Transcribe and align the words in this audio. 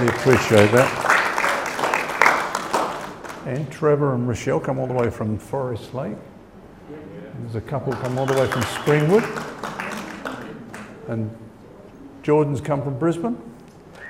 Really 0.00 0.14
appreciate 0.14 0.72
that. 0.72 0.88
And 3.44 3.70
Trevor 3.70 4.14
and 4.14 4.26
Rochelle 4.26 4.58
come 4.58 4.78
all 4.78 4.86
the 4.86 4.94
way 4.94 5.10
from 5.10 5.38
Forest 5.38 5.92
Lake. 5.92 6.16
There's 7.40 7.56
a 7.56 7.60
couple 7.60 7.92
come 7.92 8.18
all 8.18 8.24
the 8.24 8.32
way 8.32 8.46
from 8.46 8.62
Springwood. 8.62 9.26
And 11.08 11.30
Jordan's 12.22 12.62
come 12.62 12.82
from 12.82 12.98
Brisbane. 12.98 13.36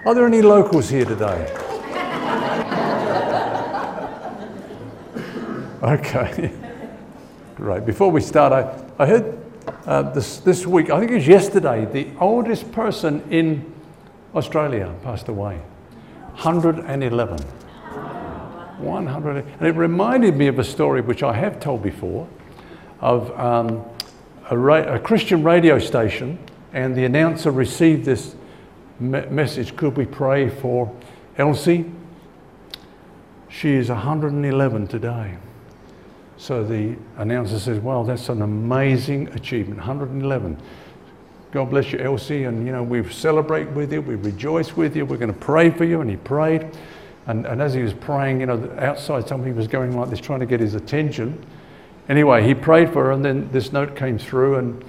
Are 0.07 0.15
there 0.15 0.27
any 0.27 0.43
locals 0.43 0.89
here 0.89 1.05
today? 1.05 1.53
Okay. 5.83 6.53
Great. 7.57 7.85
Before 7.85 8.13
we 8.13 8.21
start, 8.21 8.53
I, 8.53 9.03
I 9.03 9.07
heard 9.07 9.43
uh, 9.87 10.03
this, 10.03 10.39
this 10.39 10.65
week, 10.69 10.89
I 10.91 11.01
think 11.01 11.11
it 11.11 11.17
was 11.17 11.27
yesterday, 11.27 11.85
the 11.85 12.17
oldest 12.21 12.71
person 12.71 13.25
in 13.29 13.75
Australia 14.37 14.95
passed 15.03 15.27
away. 15.27 15.61
111. 16.35 17.39
100. 18.81 19.45
And 19.59 19.67
it 19.67 19.75
reminded 19.75 20.37
me 20.37 20.47
of 20.47 20.59
a 20.59 20.65
story 20.65 21.01
which 21.01 21.23
I 21.23 21.35
have 21.35 21.61
told 21.61 21.83
before 21.83 22.27
of 23.01 23.31
um, 23.39 23.85
a, 24.51 24.57
ra- 24.57 24.95
a, 24.95 24.99
Christian 24.99 25.43
radio 25.43 25.79
station, 25.79 26.39
and 26.73 26.95
the 26.95 27.05
announcer 27.05 27.51
received 27.51 28.05
this 28.05 28.35
me- 28.99 29.27
message 29.27 29.77
Could 29.77 29.97
we 29.97 30.07
pray 30.07 30.49
for 30.49 30.95
Elsie? 31.37 31.91
She 33.49 33.71
is 33.75 33.89
111 33.89 34.87
today. 34.87 35.37
So 36.37 36.65
the 36.65 36.97
announcer 37.17 37.59
says, 37.59 37.79
Well, 37.81 38.05
that's 38.05 38.29
an 38.29 38.43
amazing 38.43 39.29
achievement 39.29 39.79
111. 39.79 40.59
God 41.53 41.71
bless 41.71 41.93
you, 41.93 41.99
Elsie, 41.99 42.45
and 42.45 42.65
you 42.65 42.73
know, 42.73 42.83
we 42.83 43.09
celebrate 43.11 43.69
with 43.71 43.93
you, 43.93 44.01
we 44.01 44.15
rejoice 44.15 44.77
with 44.77 44.95
you, 44.95 45.05
we're 45.05 45.17
going 45.17 45.33
to 45.33 45.39
pray 45.39 45.71
for 45.71 45.85
you. 45.85 46.01
And 46.01 46.09
he 46.09 46.17
prayed. 46.17 46.67
And, 47.27 47.47
and 47.47 47.61
as 47.61 47.75
he 47.75 47.83
was 47.83 47.93
praying, 47.93 48.41
you 48.41 48.47
know, 48.47 48.77
outside 48.79 49.27
somebody 49.27 49.53
was 49.53 49.69
going 49.69 49.97
like 49.97 50.11
this, 50.11 50.21
trying 50.21 50.41
to 50.41 50.47
get 50.47 50.61
his 50.61 50.75
attention. 50.75 51.45
Anyway, 52.09 52.47
he 52.47 52.55
prayed 52.55 52.93
for 52.93 53.05
her, 53.05 53.13
and 53.13 53.25
then 53.25 53.51
this 53.53 53.73
note 53.73 53.97
came 53.97 54.19
through. 54.19 54.57
And 54.57 54.85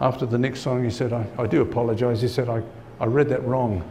after 0.00 0.24
the 0.24 0.38
next 0.38 0.60
song, 0.60 0.84
he 0.84 0.90
said, 0.90 1.12
I, 1.12 1.26
I 1.38 1.46
do 1.46 1.62
apologize. 1.62 2.22
He 2.22 2.28
said, 2.28 2.48
I, 2.48 2.62
I 3.00 3.06
read 3.06 3.28
that 3.28 3.44
wrong. 3.44 3.82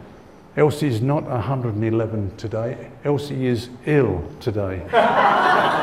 Elsie 0.56 0.86
is 0.86 1.00
not 1.00 1.24
111 1.24 2.36
today, 2.36 2.90
Elsie 3.04 3.46
is 3.46 3.70
ill 3.86 4.24
today. 4.38 4.82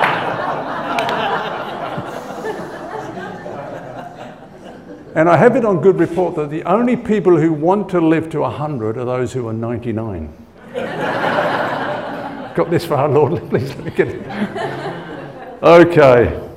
And 5.13 5.27
I 5.27 5.35
have 5.35 5.57
it 5.57 5.65
on 5.65 5.81
good 5.81 5.99
report 5.99 6.35
that 6.35 6.49
the 6.49 6.63
only 6.63 6.95
people 6.95 7.37
who 7.37 7.51
want 7.51 7.89
to 7.89 7.99
live 7.99 8.29
to 8.29 8.39
100 8.39 8.97
are 8.97 9.03
those 9.03 9.33
who 9.33 9.45
are 9.49 9.53
99. 9.53 10.33
Got 12.55 12.69
this 12.69 12.85
far, 12.85 13.09
Lord? 13.09 13.41
Please 13.49 13.75
let 13.75 13.83
me 13.83 13.91
get 13.91 14.07
it. 14.07 14.25
Okay, 15.61 16.49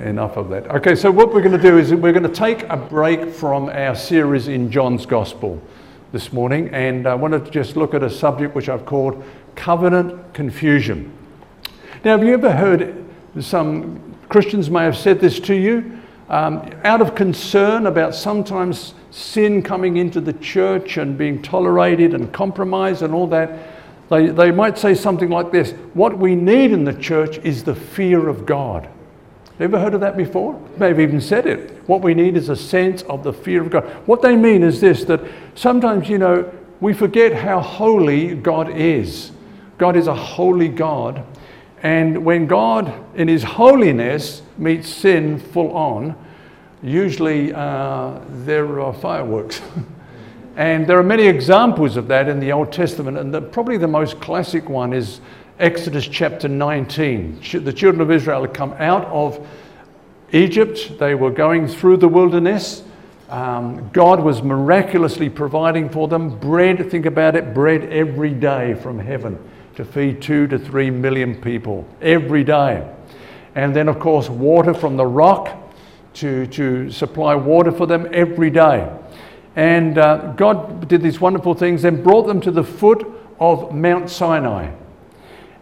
enough 0.00 0.38
of 0.38 0.48
that. 0.48 0.68
Okay, 0.68 0.94
so 0.94 1.10
what 1.10 1.34
we're 1.34 1.42
going 1.42 1.56
to 1.56 1.62
do 1.62 1.76
is 1.76 1.92
we're 1.92 2.12
going 2.12 2.22
to 2.22 2.30
take 2.30 2.62
a 2.70 2.78
break 2.78 3.28
from 3.28 3.68
our 3.68 3.94
series 3.94 4.48
in 4.48 4.70
John's 4.70 5.04
Gospel 5.04 5.60
this 6.12 6.32
morning, 6.32 6.70
and 6.70 7.06
I 7.06 7.14
wanted 7.14 7.44
to 7.44 7.50
just 7.50 7.76
look 7.76 7.92
at 7.92 8.02
a 8.02 8.08
subject 8.08 8.54
which 8.54 8.70
I've 8.70 8.86
called 8.86 9.22
covenant 9.54 10.32
confusion. 10.32 11.12
Now, 12.04 12.16
have 12.16 12.24
you 12.26 12.32
ever 12.32 12.52
heard 12.52 13.04
some 13.38 14.16
Christians 14.30 14.70
may 14.70 14.84
have 14.84 14.96
said 14.96 15.20
this 15.20 15.38
to 15.40 15.54
you? 15.54 16.01
Um, 16.32 16.68
out 16.82 17.02
of 17.02 17.14
concern 17.14 17.86
about 17.86 18.14
sometimes 18.14 18.94
sin 19.10 19.62
coming 19.62 19.98
into 19.98 20.18
the 20.18 20.32
church 20.32 20.96
and 20.96 21.16
being 21.18 21.42
tolerated 21.42 22.14
and 22.14 22.32
compromised 22.32 23.02
and 23.02 23.12
all 23.12 23.26
that, 23.26 23.68
they, 24.08 24.28
they 24.28 24.50
might 24.50 24.78
say 24.78 24.94
something 24.94 25.28
like 25.28 25.52
this 25.52 25.72
What 25.92 26.16
we 26.16 26.34
need 26.34 26.72
in 26.72 26.84
the 26.84 26.94
church 26.94 27.36
is 27.38 27.64
the 27.64 27.74
fear 27.74 28.28
of 28.28 28.46
God. 28.46 28.84
Have 29.58 29.60
you 29.60 29.64
ever 29.76 29.78
heard 29.78 29.94
of 29.94 30.00
that 30.00 30.16
before? 30.16 30.58
They've 30.78 30.98
even 30.98 31.20
said 31.20 31.46
it. 31.46 31.86
What 31.86 32.00
we 32.00 32.14
need 32.14 32.38
is 32.38 32.48
a 32.48 32.56
sense 32.56 33.02
of 33.02 33.22
the 33.22 33.32
fear 33.34 33.60
of 33.60 33.68
God. 33.68 33.84
What 34.06 34.22
they 34.22 34.34
mean 34.34 34.62
is 34.62 34.80
this 34.80 35.04
that 35.04 35.20
sometimes, 35.54 36.08
you 36.08 36.16
know, 36.16 36.50
we 36.80 36.94
forget 36.94 37.34
how 37.34 37.60
holy 37.60 38.34
God 38.34 38.70
is. 38.70 39.32
God 39.76 39.96
is 39.96 40.06
a 40.06 40.14
holy 40.14 40.68
God. 40.68 41.24
And 41.82 42.24
when 42.24 42.46
God, 42.46 42.94
in 43.16 43.26
His 43.26 43.42
holiness, 43.42 44.42
meets 44.56 44.88
sin 44.88 45.38
full 45.38 45.76
on, 45.76 46.16
usually 46.80 47.52
uh, 47.52 48.20
there 48.28 48.80
are 48.80 48.92
fireworks. 48.92 49.60
and 50.56 50.86
there 50.86 50.96
are 50.98 51.02
many 51.02 51.26
examples 51.26 51.96
of 51.96 52.06
that 52.08 52.28
in 52.28 52.38
the 52.38 52.52
Old 52.52 52.72
Testament. 52.72 53.18
And 53.18 53.34
the, 53.34 53.42
probably 53.42 53.78
the 53.78 53.88
most 53.88 54.20
classic 54.20 54.68
one 54.68 54.92
is 54.92 55.20
Exodus 55.58 56.06
chapter 56.06 56.46
19. 56.46 57.40
The 57.64 57.72
children 57.72 58.00
of 58.00 58.12
Israel 58.12 58.42
had 58.42 58.54
come 58.54 58.74
out 58.74 59.04
of 59.06 59.44
Egypt, 60.32 60.98
they 60.98 61.14
were 61.14 61.30
going 61.30 61.68
through 61.68 61.98
the 61.98 62.08
wilderness. 62.08 62.84
Um, 63.28 63.90
God 63.92 64.20
was 64.20 64.42
miraculously 64.42 65.28
providing 65.28 65.90
for 65.90 66.08
them 66.08 66.38
bread, 66.38 66.90
think 66.90 67.06
about 67.06 67.36
it, 67.36 67.52
bread 67.52 67.84
every 67.84 68.32
day 68.32 68.74
from 68.74 68.98
heaven 68.98 69.38
to 69.76 69.84
feed 69.84 70.20
two 70.20 70.46
to 70.48 70.58
three 70.58 70.90
million 70.90 71.40
people 71.40 71.86
every 72.00 72.44
day. 72.44 72.88
And 73.54 73.74
then, 73.74 73.88
of 73.88 73.98
course, 73.98 74.28
water 74.28 74.74
from 74.74 74.96
the 74.96 75.06
rock 75.06 75.58
to, 76.14 76.46
to 76.48 76.90
supply 76.90 77.34
water 77.34 77.72
for 77.72 77.86
them 77.86 78.08
every 78.12 78.50
day. 78.50 78.90
And 79.56 79.98
uh, 79.98 80.32
God 80.32 80.88
did 80.88 81.02
these 81.02 81.20
wonderful 81.20 81.54
things 81.54 81.84
and 81.84 82.02
brought 82.02 82.26
them 82.26 82.40
to 82.42 82.50
the 82.50 82.64
foot 82.64 83.06
of 83.38 83.74
Mount 83.74 84.08
Sinai. 84.08 84.72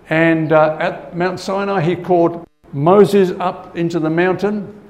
And 0.08 0.52
uh, 0.52 0.76
at 0.80 1.16
Mount 1.16 1.40
Sinai, 1.40 1.80
he 1.80 1.96
called 1.96 2.46
Moses 2.72 3.30
up 3.38 3.76
into 3.76 3.98
the 3.98 4.10
mountain 4.10 4.80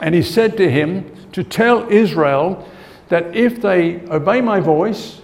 and 0.00 0.14
he 0.14 0.22
said 0.22 0.56
to 0.56 0.68
him 0.68 1.10
to 1.32 1.44
tell 1.44 1.88
Israel 1.90 2.68
that 3.08 3.34
if 3.36 3.62
they 3.62 4.00
obey 4.08 4.40
my 4.40 4.58
voice 4.58 5.22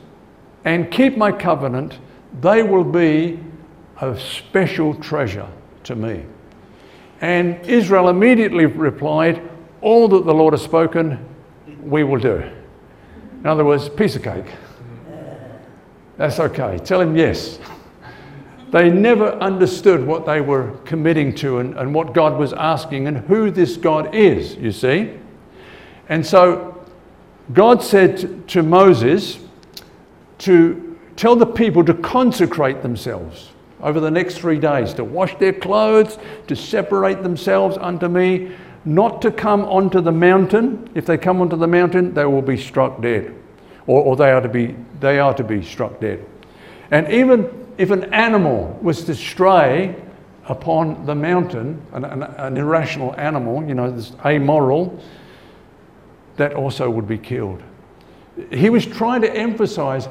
and 0.65 0.91
keep 0.91 1.17
my 1.17 1.33
covenant, 1.33 1.99
they 2.41 2.63
will 2.63 2.85
be 2.85 3.41
a 4.01 4.19
special 4.19 4.95
treasure 4.95 5.49
to 5.85 5.97
me. 5.97 6.25
And 7.21 7.65
Israel 7.67 8.09
immediately 8.09 8.67
replied, 8.67 9.43
All 9.81 10.09
that 10.09 10.25
the 10.25 10.35
Lord 10.35 10.55
has 10.55 10.63
spoken, 10.63 11.25
we 11.83 12.05
will 12.05 12.21
do. 12.21 12.43
In 13.41 13.47
other 13.47 13.65
words, 13.65 13.89
piece 13.89 14.17
of 14.17 14.23
cake. 14.23 14.47
That's 16.17 16.41
okay. 16.41 16.79
Tell 16.79 17.01
him 17.01 17.17
yes. 17.17 17.59
They 18.71 18.91
never 18.91 19.33
understood 19.37 20.07
what 20.07 20.27
they 20.27 20.41
were 20.41 20.73
committing 20.85 21.35
to 21.37 21.59
and, 21.59 21.79
and 21.79 21.95
what 21.95 22.13
God 22.13 22.39
was 22.39 22.53
asking 22.53 23.07
and 23.07 23.19
who 23.19 23.51
this 23.51 23.77
God 23.77 24.15
is, 24.15 24.57
you 24.57 24.73
see. 24.73 25.15
And 26.09 26.27
so 26.27 26.85
God 27.53 27.83
said 27.83 28.19
to, 28.19 28.43
to 28.49 28.63
Moses 28.63 29.39
to 30.39 30.88
Tell 31.19 31.35
the 31.35 31.47
people 31.47 31.85
to 31.85 31.95
consecrate 31.95 32.81
themselves 32.83 33.51
over 33.83 33.99
the 33.99 34.11
next 34.11 34.39
three 34.39 34.61
days, 34.61 34.95
to 34.95 35.03
wash 35.03 35.37
their 35.39 35.53
clothes, 35.53 36.17
to 36.47 36.55
separate 36.55 37.25
themselves 37.25 37.77
unto 37.77 38.07
me, 38.07 38.53
not 38.85 39.21
to 39.23 39.33
come 39.33 39.65
onto 39.65 40.01
the 40.01 40.13
mountain. 40.13 40.89
If 40.95 41.07
they 41.07 41.19
come 41.19 41.41
onto 41.41 41.57
the 41.57 41.67
mountain, 41.67 42.15
they 42.15 42.25
will 42.25 42.41
be 42.41 42.57
struck 42.57 43.03
dead, 43.03 43.35
or, 43.89 44.01
or 44.01 44.15
they, 44.15 44.31
are 44.31 44.41
to 44.41 44.49
be, 44.49 44.77
they 45.01 45.19
are 45.19 45.35
to 45.35 45.43
be 45.43 45.61
struck 45.61 46.01
dead. 46.01 46.25
And 46.93 47.13
even 47.13 47.67
if 47.79 47.91
an 47.91 48.15
animal 48.15 48.79
was 48.81 49.03
to 49.07 49.15
stray 49.17 49.97
upon 50.45 51.05
the 51.05 51.17
mountain, 51.17 51.83
an, 51.95 52.05
an, 52.05 52.23
an 52.23 52.57
irrational 52.57 53.13
animal, 53.19 53.67
you 53.67 53.75
know, 53.75 53.91
this 53.91 54.13
amoral, 54.25 54.97
that 56.37 56.55
also 56.55 56.89
would 56.89 57.09
be 57.09 57.19
killed. 57.19 57.61
He 58.53 58.71
was 58.71 58.87
trying 58.87 59.23
to 59.23 59.35
emphasize 59.35 60.09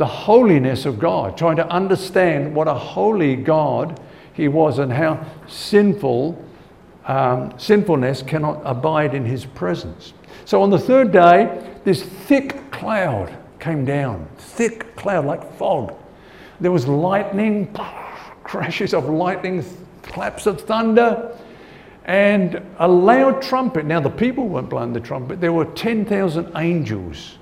the 0.00 0.06
holiness 0.06 0.86
of 0.86 0.98
God, 0.98 1.36
trying 1.36 1.56
to 1.56 1.68
understand 1.68 2.54
what 2.54 2.66
a 2.66 2.72
holy 2.72 3.36
God 3.36 4.00
he 4.32 4.48
was 4.48 4.78
and 4.78 4.90
how 4.90 5.22
sinful 5.46 6.42
um, 7.04 7.52
sinfulness 7.58 8.22
cannot 8.22 8.62
abide 8.64 9.14
in 9.14 9.26
his 9.26 9.44
presence. 9.44 10.14
So 10.46 10.62
on 10.62 10.70
the 10.70 10.78
third 10.78 11.12
day, 11.12 11.62
this 11.84 12.02
thick 12.02 12.70
cloud 12.70 13.36
came 13.58 13.84
down, 13.84 14.26
thick 14.38 14.96
cloud 14.96 15.26
like 15.26 15.52
fog. 15.58 15.94
There 16.62 16.72
was 16.72 16.88
lightning, 16.88 17.70
crashes 18.42 18.94
of 18.94 19.06
lightning, 19.06 19.62
claps 20.00 20.46
of 20.46 20.62
thunder, 20.62 21.36
and 22.06 22.62
a 22.78 22.88
loud 22.88 23.42
trumpet. 23.42 23.84
Now, 23.84 24.00
the 24.00 24.08
people 24.08 24.48
weren't 24.48 24.70
blowing 24.70 24.94
the 24.94 25.00
trumpet, 25.00 25.42
there 25.42 25.52
were 25.52 25.66
10,000 25.66 26.52
angels 26.56 27.36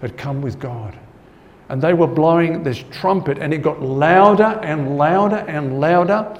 had 0.00 0.16
come 0.16 0.40
with 0.40 0.58
God 0.58 0.98
and 1.70 1.80
they 1.80 1.94
were 1.94 2.08
blowing 2.08 2.64
this 2.64 2.82
trumpet, 2.90 3.38
and 3.38 3.54
it 3.54 3.58
got 3.58 3.80
louder 3.80 4.58
and 4.62 4.98
louder 4.98 5.36
and 5.36 5.78
louder. 5.78 6.36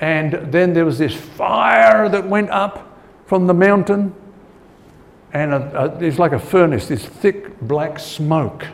And 0.00 0.32
then 0.52 0.72
there 0.72 0.84
was 0.84 0.98
this 0.98 1.14
fire 1.14 2.08
that 2.08 2.26
went 2.26 2.50
up 2.50 2.98
from 3.26 3.46
the 3.46 3.54
mountain, 3.54 4.12
and 5.32 5.54
a, 5.54 5.84
a, 5.84 5.98
it 5.98 6.06
was 6.06 6.18
like 6.18 6.32
a 6.32 6.38
furnace, 6.38 6.88
this 6.88 7.06
thick 7.06 7.60
black 7.60 8.00
smoke 8.00 8.66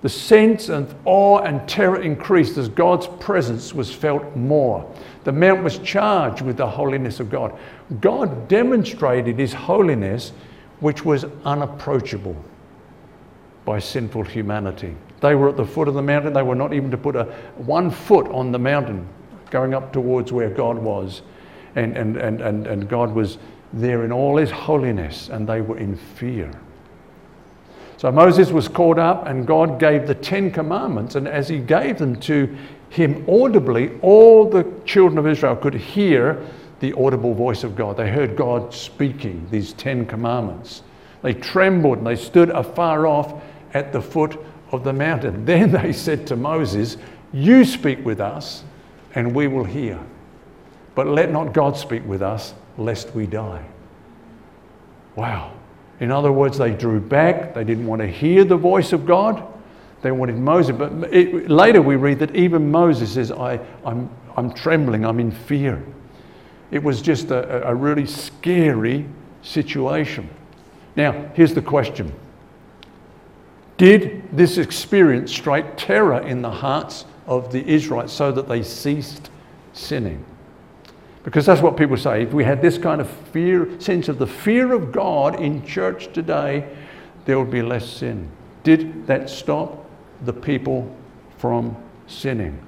The 0.00 0.08
sense 0.08 0.70
of 0.70 0.94
awe 1.04 1.40
and 1.40 1.68
terror 1.68 2.00
increased 2.00 2.56
as 2.56 2.70
God's 2.70 3.06
presence 3.20 3.74
was 3.74 3.94
felt 3.94 4.34
more. 4.34 4.90
The 5.24 5.32
mount 5.32 5.62
was 5.62 5.78
charged 5.80 6.40
with 6.40 6.56
the 6.56 6.66
holiness 6.66 7.20
of 7.20 7.28
God. 7.28 7.52
God 8.00 8.48
demonstrated 8.48 9.38
his 9.38 9.52
holiness, 9.52 10.32
which 10.80 11.04
was 11.04 11.26
unapproachable 11.44 12.42
by 13.68 13.78
sinful 13.78 14.22
humanity. 14.22 14.96
They 15.20 15.34
were 15.34 15.50
at 15.50 15.58
the 15.58 15.66
foot 15.66 15.88
of 15.88 15.94
the 15.94 16.00
mountain. 16.00 16.32
They 16.32 16.42
were 16.42 16.54
not 16.54 16.72
even 16.72 16.90
to 16.90 16.96
put 16.96 17.16
a 17.16 17.24
one 17.56 17.90
foot 17.90 18.26
on 18.28 18.50
the 18.50 18.58
mountain 18.58 19.06
going 19.50 19.74
up 19.74 19.92
towards 19.92 20.32
where 20.32 20.48
God 20.48 20.78
was. 20.78 21.20
And, 21.76 21.94
and, 21.94 22.16
and, 22.16 22.40
and, 22.40 22.66
and 22.66 22.88
God 22.88 23.14
was 23.14 23.36
there 23.74 24.06
in 24.06 24.10
all 24.10 24.38
his 24.38 24.50
holiness, 24.50 25.28
and 25.28 25.46
they 25.46 25.60
were 25.60 25.76
in 25.76 25.96
fear. 25.96 26.50
So 27.98 28.10
Moses 28.10 28.50
was 28.52 28.68
caught 28.68 28.98
up, 28.98 29.26
and 29.26 29.46
God 29.46 29.78
gave 29.78 30.06
the 30.06 30.14
Ten 30.14 30.50
Commandments. 30.50 31.14
And 31.14 31.28
as 31.28 31.46
he 31.46 31.58
gave 31.58 31.98
them 31.98 32.18
to 32.20 32.56
him 32.88 33.22
audibly, 33.28 34.00
all 34.00 34.48
the 34.48 34.64
children 34.86 35.18
of 35.18 35.26
Israel 35.26 35.56
could 35.56 35.74
hear 35.74 36.42
the 36.80 36.94
audible 36.94 37.34
voice 37.34 37.64
of 37.64 37.76
God. 37.76 37.98
They 37.98 38.08
heard 38.10 38.34
God 38.34 38.72
speaking 38.72 39.46
these 39.50 39.74
Ten 39.74 40.06
Commandments. 40.06 40.84
They 41.20 41.34
trembled 41.34 41.98
and 41.98 42.06
they 42.06 42.16
stood 42.16 42.48
afar 42.48 43.06
off 43.06 43.42
at 43.78 43.92
the 43.92 44.02
foot 44.02 44.38
of 44.72 44.84
the 44.84 44.92
mountain. 44.92 45.44
Then 45.46 45.72
they 45.72 45.92
said 45.92 46.26
to 46.26 46.36
Moses, 46.36 46.96
You 47.32 47.64
speak 47.64 48.04
with 48.04 48.20
us, 48.20 48.64
and 49.14 49.34
we 49.34 49.46
will 49.46 49.64
hear. 49.64 49.98
But 50.94 51.06
let 51.06 51.30
not 51.30 51.52
God 51.52 51.76
speak 51.76 52.04
with 52.04 52.22
us, 52.22 52.54
lest 52.76 53.14
we 53.14 53.26
die. 53.26 53.64
Wow. 55.14 55.52
In 56.00 56.10
other 56.10 56.32
words, 56.32 56.58
they 56.58 56.70
drew 56.70 57.00
back. 57.00 57.54
They 57.54 57.64
didn't 57.64 57.86
want 57.86 58.02
to 58.02 58.08
hear 58.08 58.44
the 58.44 58.56
voice 58.56 58.92
of 58.92 59.06
God. 59.06 59.42
They 60.02 60.12
wanted 60.12 60.36
Moses. 60.36 60.76
But 60.76 61.12
it, 61.12 61.50
later 61.50 61.82
we 61.82 61.96
read 61.96 62.18
that 62.20 62.34
even 62.36 62.70
Moses 62.70 63.14
says, 63.14 63.32
I, 63.32 63.58
I'm, 63.84 64.10
I'm 64.36 64.52
trembling, 64.52 65.04
I'm 65.04 65.18
in 65.18 65.30
fear. 65.32 65.82
It 66.70 66.82
was 66.82 67.00
just 67.02 67.30
a, 67.30 67.66
a 67.66 67.74
really 67.74 68.06
scary 68.06 69.06
situation. 69.42 70.28
Now, 70.94 71.30
here's 71.34 71.54
the 71.54 71.62
question 71.62 72.12
Did 73.78 74.24
this 74.36 74.58
experience 74.58 75.32
strike 75.32 75.76
terror 75.76 76.20
in 76.20 76.42
the 76.42 76.50
hearts 76.50 77.06
of 77.26 77.52
the 77.52 77.66
Israelites 77.66 78.12
so 78.12 78.32
that 78.32 78.48
they 78.48 78.62
ceased 78.62 79.30
sinning? 79.72 80.24
Because 81.22 81.46
that's 81.46 81.62
what 81.62 81.76
people 81.76 81.96
say. 81.96 82.22
If 82.22 82.32
we 82.32 82.42
had 82.42 82.60
this 82.60 82.76
kind 82.76 83.00
of 83.00 83.08
fear, 83.08 83.80
sense 83.80 84.08
of 84.08 84.18
the 84.18 84.26
fear 84.26 84.72
of 84.72 84.90
God 84.92 85.40
in 85.40 85.64
church 85.64 86.12
today, 86.12 86.68
there 87.24 87.38
would 87.38 87.50
be 87.50 87.62
less 87.62 87.88
sin. 87.88 88.28
Did 88.64 89.06
that 89.06 89.30
stop 89.30 89.88
the 90.24 90.32
people 90.32 90.94
from 91.36 91.76
sinning? 92.08 92.58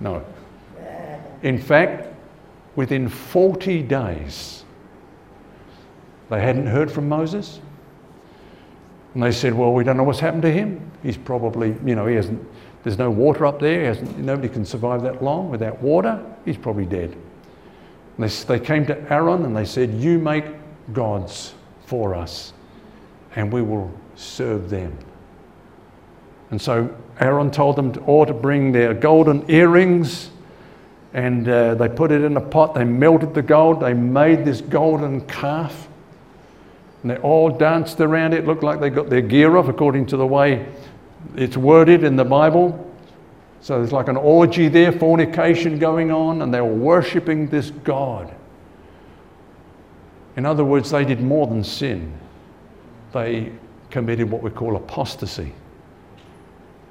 No. 0.00 0.24
In 1.42 1.58
fact, 1.58 2.12
within 2.76 3.08
40 3.08 3.82
days, 3.82 4.64
they 6.28 6.40
hadn't 6.40 6.66
heard 6.66 6.90
from 6.92 7.08
Moses. 7.08 7.60
And 9.14 9.22
they 9.22 9.32
said, 9.32 9.54
Well, 9.54 9.72
we 9.72 9.84
don't 9.84 9.96
know 9.96 10.04
what's 10.04 10.20
happened 10.20 10.42
to 10.42 10.52
him. 10.52 10.90
He's 11.02 11.16
probably, 11.16 11.74
you 11.84 11.94
know, 11.94 12.06
he 12.06 12.14
hasn't, 12.14 12.46
there's 12.84 12.98
no 12.98 13.10
water 13.10 13.46
up 13.46 13.60
there. 13.60 13.94
nobody 14.16 14.48
can 14.48 14.64
survive 14.64 15.02
that 15.02 15.22
long 15.22 15.50
without 15.50 15.80
water. 15.80 16.24
He's 16.44 16.56
probably 16.56 16.86
dead. 16.86 17.16
They, 18.18 18.28
they 18.28 18.60
came 18.60 18.84
to 18.86 19.12
Aaron 19.12 19.44
and 19.44 19.56
they 19.56 19.64
said, 19.64 19.94
You 19.94 20.18
make 20.18 20.44
gods 20.92 21.54
for 21.86 22.14
us, 22.14 22.52
and 23.36 23.52
we 23.52 23.62
will 23.62 23.90
serve 24.16 24.70
them. 24.70 24.96
And 26.50 26.60
so 26.60 26.94
Aaron 27.20 27.50
told 27.50 27.76
them 27.76 27.92
to, 27.92 28.00
all 28.00 28.26
to 28.26 28.34
bring 28.34 28.72
their 28.72 28.94
golden 28.94 29.48
earrings, 29.50 30.30
and 31.12 31.48
uh, 31.48 31.74
they 31.74 31.88
put 31.88 32.12
it 32.12 32.22
in 32.22 32.36
a 32.36 32.40
pot. 32.40 32.74
They 32.74 32.84
melted 32.84 33.34
the 33.34 33.42
gold. 33.42 33.80
They 33.80 33.94
made 33.94 34.44
this 34.44 34.60
golden 34.60 35.22
calf. 35.22 35.87
And 37.02 37.10
they 37.10 37.16
all 37.18 37.50
danced 37.50 38.00
around 38.00 38.34
it. 38.34 38.46
Looked 38.46 38.62
like 38.62 38.80
they 38.80 38.90
got 38.90 39.08
their 39.08 39.22
gear 39.22 39.56
off, 39.56 39.68
according 39.68 40.06
to 40.06 40.16
the 40.16 40.26
way 40.26 40.66
it's 41.36 41.56
worded 41.56 42.04
in 42.04 42.16
the 42.16 42.24
Bible. 42.24 42.84
So 43.60 43.78
there's 43.78 43.92
like 43.92 44.08
an 44.08 44.16
orgy 44.16 44.68
there, 44.68 44.92
fornication 44.92 45.78
going 45.78 46.10
on, 46.10 46.42
and 46.42 46.52
they 46.54 46.60
were 46.60 46.74
worshipping 46.74 47.48
this 47.48 47.70
God. 47.70 48.34
In 50.36 50.46
other 50.46 50.64
words, 50.64 50.90
they 50.90 51.04
did 51.04 51.20
more 51.20 51.46
than 51.46 51.64
sin, 51.64 52.12
they 53.12 53.52
committed 53.90 54.30
what 54.30 54.42
we 54.42 54.50
call 54.50 54.76
apostasy. 54.76 55.52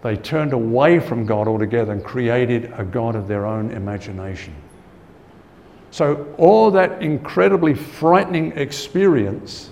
They 0.03 0.15
turned 0.15 0.53
away 0.53 0.99
from 0.99 1.25
God 1.25 1.47
altogether 1.47 1.91
and 1.91 2.03
created 2.03 2.71
a 2.75 2.83
God 2.83 3.15
of 3.15 3.27
their 3.27 3.45
own 3.45 3.71
imagination. 3.71 4.53
So, 5.91 6.33
all 6.37 6.69
that 6.71 7.01
incredibly 7.01 7.73
frightening 7.73 8.51
experience 8.57 9.71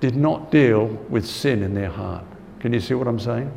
did 0.00 0.16
not 0.16 0.50
deal 0.50 0.86
with 1.08 1.26
sin 1.26 1.62
in 1.62 1.74
their 1.74 1.90
heart. 1.90 2.24
Can 2.58 2.72
you 2.72 2.80
see 2.80 2.94
what 2.94 3.06
I'm 3.06 3.20
saying? 3.20 3.52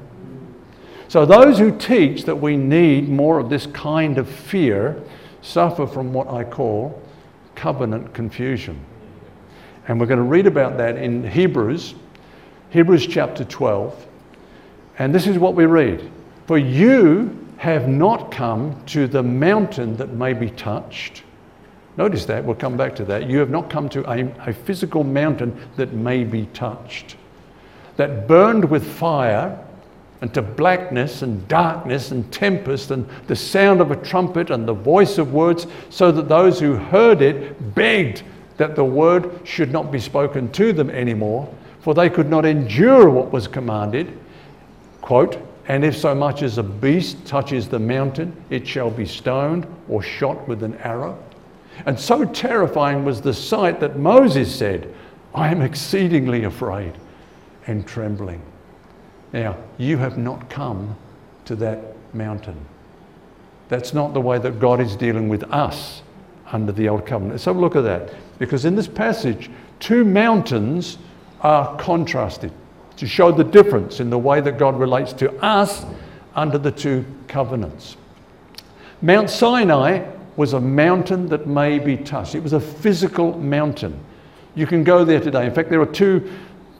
So, 1.07 1.25
those 1.25 1.59
who 1.59 1.77
teach 1.77 2.23
that 2.23 2.35
we 2.35 2.57
need 2.57 3.07
more 3.09 3.39
of 3.39 3.49
this 3.49 3.67
kind 3.67 4.17
of 4.17 4.27
fear 4.27 5.01
suffer 5.41 5.85
from 5.85 6.13
what 6.13 6.27
I 6.27 6.43
call 6.43 7.01
covenant 7.55 8.13
confusion. 8.13 8.79
And 9.87 9.99
we're 9.99 10.05
going 10.05 10.17
to 10.17 10.23
read 10.23 10.47
about 10.47 10.77
that 10.77 10.97
in 10.97 11.29
Hebrews, 11.29 11.95
Hebrews 12.69 13.05
chapter 13.05 13.43
12. 13.43 14.07
And 14.97 15.13
this 15.13 15.27
is 15.27 15.37
what 15.37 15.55
we 15.55 15.65
read 15.65 16.09
For 16.47 16.57
you 16.57 17.39
have 17.57 17.87
not 17.87 18.31
come 18.31 18.81
to 18.87 19.07
the 19.07 19.23
mountain 19.23 19.95
that 19.97 20.13
may 20.13 20.33
be 20.33 20.49
touched. 20.49 21.23
Notice 21.97 22.25
that, 22.25 22.43
we'll 22.43 22.55
come 22.55 22.75
back 22.75 22.95
to 22.95 23.05
that. 23.05 23.29
You 23.29 23.39
have 23.39 23.49
not 23.49 23.69
come 23.69 23.87
to 23.89 24.09
a, 24.09 24.49
a 24.49 24.53
physical 24.53 25.03
mountain 25.03 25.55
that 25.75 25.93
may 25.93 26.23
be 26.23 26.47
touched, 26.47 27.17
that 27.97 28.27
burned 28.27 28.65
with 28.65 28.85
fire 28.85 29.59
and 30.21 30.33
to 30.33 30.41
blackness 30.41 31.21
and 31.21 31.45
darkness 31.47 32.11
and 32.11 32.31
tempest 32.31 32.91
and 32.91 33.07
the 33.27 33.35
sound 33.35 33.81
of 33.81 33.91
a 33.91 33.95
trumpet 33.97 34.49
and 34.49 34.67
the 34.67 34.73
voice 34.73 35.17
of 35.17 35.33
words, 35.33 35.67
so 35.89 36.11
that 36.11 36.29
those 36.29 36.59
who 36.59 36.75
heard 36.75 37.21
it 37.21 37.75
begged 37.75 38.23
that 38.57 38.75
the 38.75 38.85
word 38.85 39.39
should 39.43 39.71
not 39.71 39.91
be 39.91 39.99
spoken 39.99 40.51
to 40.53 40.73
them 40.73 40.89
anymore, 40.89 41.53
for 41.81 41.93
they 41.93 42.09
could 42.09 42.29
not 42.29 42.45
endure 42.45 43.09
what 43.09 43.31
was 43.31 43.47
commanded. 43.47 44.17
Quote, 45.01 45.37
and 45.67 45.83
if 45.85 45.97
so 45.97 46.13
much 46.13 46.41
as 46.41 46.57
a 46.57 46.63
beast 46.63 47.25
touches 47.25 47.67
the 47.67 47.79
mountain, 47.79 48.35
it 48.49 48.67
shall 48.67 48.89
be 48.89 49.05
stoned 49.05 49.67
or 49.89 50.01
shot 50.01 50.47
with 50.47 50.63
an 50.63 50.75
arrow. 50.77 51.21
And 51.85 51.99
so 51.99 52.25
terrifying 52.25 53.03
was 53.03 53.21
the 53.21 53.33
sight 53.33 53.79
that 53.79 53.97
Moses 53.97 54.53
said, 54.53 54.93
I 55.33 55.49
am 55.49 55.61
exceedingly 55.61 56.43
afraid 56.43 56.93
and 57.67 57.87
trembling. 57.87 58.41
Now, 59.31 59.57
you 59.77 59.97
have 59.97 60.17
not 60.17 60.49
come 60.49 60.95
to 61.45 61.55
that 61.57 61.79
mountain. 62.13 62.65
That's 63.69 63.93
not 63.93 64.13
the 64.13 64.21
way 64.21 64.37
that 64.37 64.59
God 64.59 64.79
is 64.79 64.95
dealing 64.95 65.29
with 65.29 65.43
us 65.45 66.03
under 66.51 66.71
the 66.71 66.89
Old 66.89 67.05
Covenant. 67.05 67.45
A 67.45 67.51
look 67.51 67.75
at 67.75 67.81
that. 67.81 68.13
Because 68.37 68.65
in 68.65 68.75
this 68.75 68.87
passage, 68.87 69.49
two 69.79 70.05
mountains 70.05 70.99
are 71.41 71.75
contrasted 71.77 72.51
to 72.97 73.07
show 73.07 73.31
the 73.31 73.43
difference 73.43 73.99
in 73.99 74.09
the 74.09 74.19
way 74.19 74.39
that 74.41 74.59
God 74.59 74.77
relates 74.79 75.13
to 75.13 75.33
us 75.43 75.85
under 76.35 76.57
the 76.57 76.71
two 76.71 77.05
covenants. 77.27 77.97
Mount 79.01 79.29
Sinai 79.29 80.05
was 80.35 80.53
a 80.53 80.59
mountain 80.59 81.27
that 81.27 81.47
may 81.47 81.79
be 81.79 81.97
touched, 81.97 82.35
it 82.35 82.43
was 82.43 82.53
a 82.53 82.59
physical 82.59 83.37
mountain. 83.37 83.99
You 84.55 84.67
can 84.67 84.83
go 84.83 85.03
there 85.03 85.19
today. 85.19 85.45
In 85.45 85.53
fact, 85.53 85.69
there 85.69 85.81
are 85.81 85.85
two, 85.85 86.31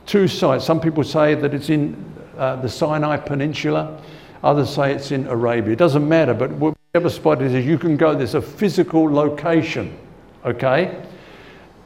two 0.06 0.28
sites. 0.28 0.64
Some 0.64 0.80
people 0.80 1.02
say 1.02 1.34
that 1.34 1.54
it's 1.54 1.70
in 1.70 2.12
uh, 2.36 2.56
the 2.56 2.68
Sinai 2.68 3.16
Peninsula. 3.16 4.00
Others 4.42 4.74
say 4.74 4.92
it's 4.92 5.10
in 5.10 5.26
Arabia. 5.26 5.72
It 5.72 5.78
doesn't 5.78 6.06
matter, 6.06 6.34
but 6.34 6.50
whatever 6.52 7.10
spot 7.10 7.42
it 7.42 7.52
is, 7.52 7.64
you 7.64 7.78
can 7.78 7.96
go. 7.96 8.14
There's 8.14 8.34
a 8.34 8.42
physical 8.42 9.10
location, 9.10 9.96
okay? 10.44 11.02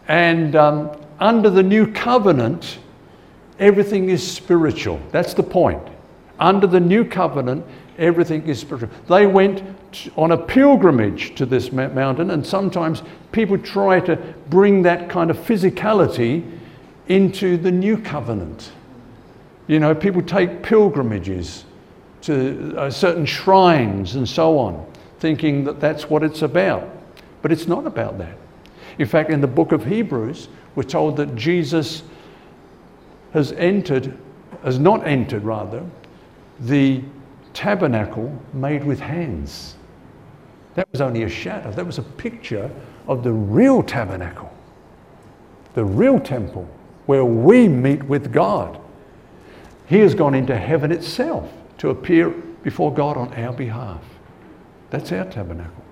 And 0.09 0.57
um, 0.57 0.91
under 1.21 1.51
the 1.51 1.63
new 1.63 1.87
covenant, 1.87 2.79
everything 3.59 4.11
is 4.11 4.29
spiritual. 4.29 5.01
That's 5.13 5.35
the 5.35 5.43
point. 5.43 5.83
Under 6.39 6.67
the 6.67 6.81
new 6.81 7.05
covenant, 7.05 7.65
everything 7.99 8.47
is 8.47 8.59
spiritual. 8.59 8.91
They 9.09 9.27
went 9.27 9.63
on 10.17 10.33
a 10.33 10.37
pilgrimage 10.37 11.35
to 11.37 11.47
this 11.47 11.73
mountain, 11.73 12.31
and 12.31 12.47
sometimes 12.47 13.03
people 13.33 13.57
try 13.59 14.01
to 14.01 14.17
bring 14.49 14.83
that 14.83 15.09
kind 15.09 15.31
of 15.31 15.37
physicality 15.39 16.45
into 17.09 17.57
the 17.57 17.71
new 17.71 17.97
covenant. 17.97 18.73
You 19.67 19.81
know, 19.81 19.95
people 19.95 20.23
take 20.23 20.63
pilgrimages 20.63 21.65
to 22.23 22.75
uh, 22.77 22.91
certain 22.91 23.25
shrines 23.25 24.17
and 24.17 24.29
so 24.29 24.59
on, 24.59 24.87
thinking 25.19 25.65
that 25.65 25.81
that's 25.81 26.11
what 26.11 26.23
it's 26.23 26.43
about. 26.43 26.89
But 27.43 27.53
it's 27.53 27.67
not 27.67 27.87
about 27.87 28.19
that. 28.19 28.37
In 28.99 29.07
fact, 29.07 29.31
in 29.31 29.41
the 29.41 29.47
book 29.47 29.73
of 29.73 29.85
Hebrews, 29.85 30.49
we're 30.75 30.83
told 30.83 31.17
that 31.17 31.35
Jesus 31.37 32.03
has 33.33 33.53
entered, 33.53 34.17
has 34.65 34.79
not 34.79 35.07
entered 35.07 35.45
rather, 35.45 35.85
the 36.61 37.03
tabernacle 37.59 38.41
made 38.53 38.85
with 38.85 39.01
hands. 39.01 39.75
That 40.77 40.89
was 40.93 41.01
only 41.01 41.25
a 41.25 41.29
shadow, 41.29 41.73
that 41.73 41.85
was 41.85 41.99
a 41.99 42.05
picture 42.05 42.71
of 43.09 43.25
the 43.25 43.33
real 43.33 43.83
tabernacle, 43.83 44.53
the 45.75 45.85
real 45.85 46.21
temple 46.21 46.69
where 47.07 47.25
we 47.25 47.67
meet 47.67 48.05
with 48.05 48.33
God. 48.33 48.81
He 49.87 49.99
has 49.99 50.15
gone 50.15 50.37
into 50.37 50.57
heaven 50.57 50.93
itself 50.93 51.51
to 51.79 51.91
appear 51.91 52.31
before 52.63 52.95
God 52.95 53.17
on 53.17 53.35
our 53.35 53.53
behalf. 53.53 54.05
That's 54.91 55.11
our 55.11 55.25
tabernacle. 55.25 55.85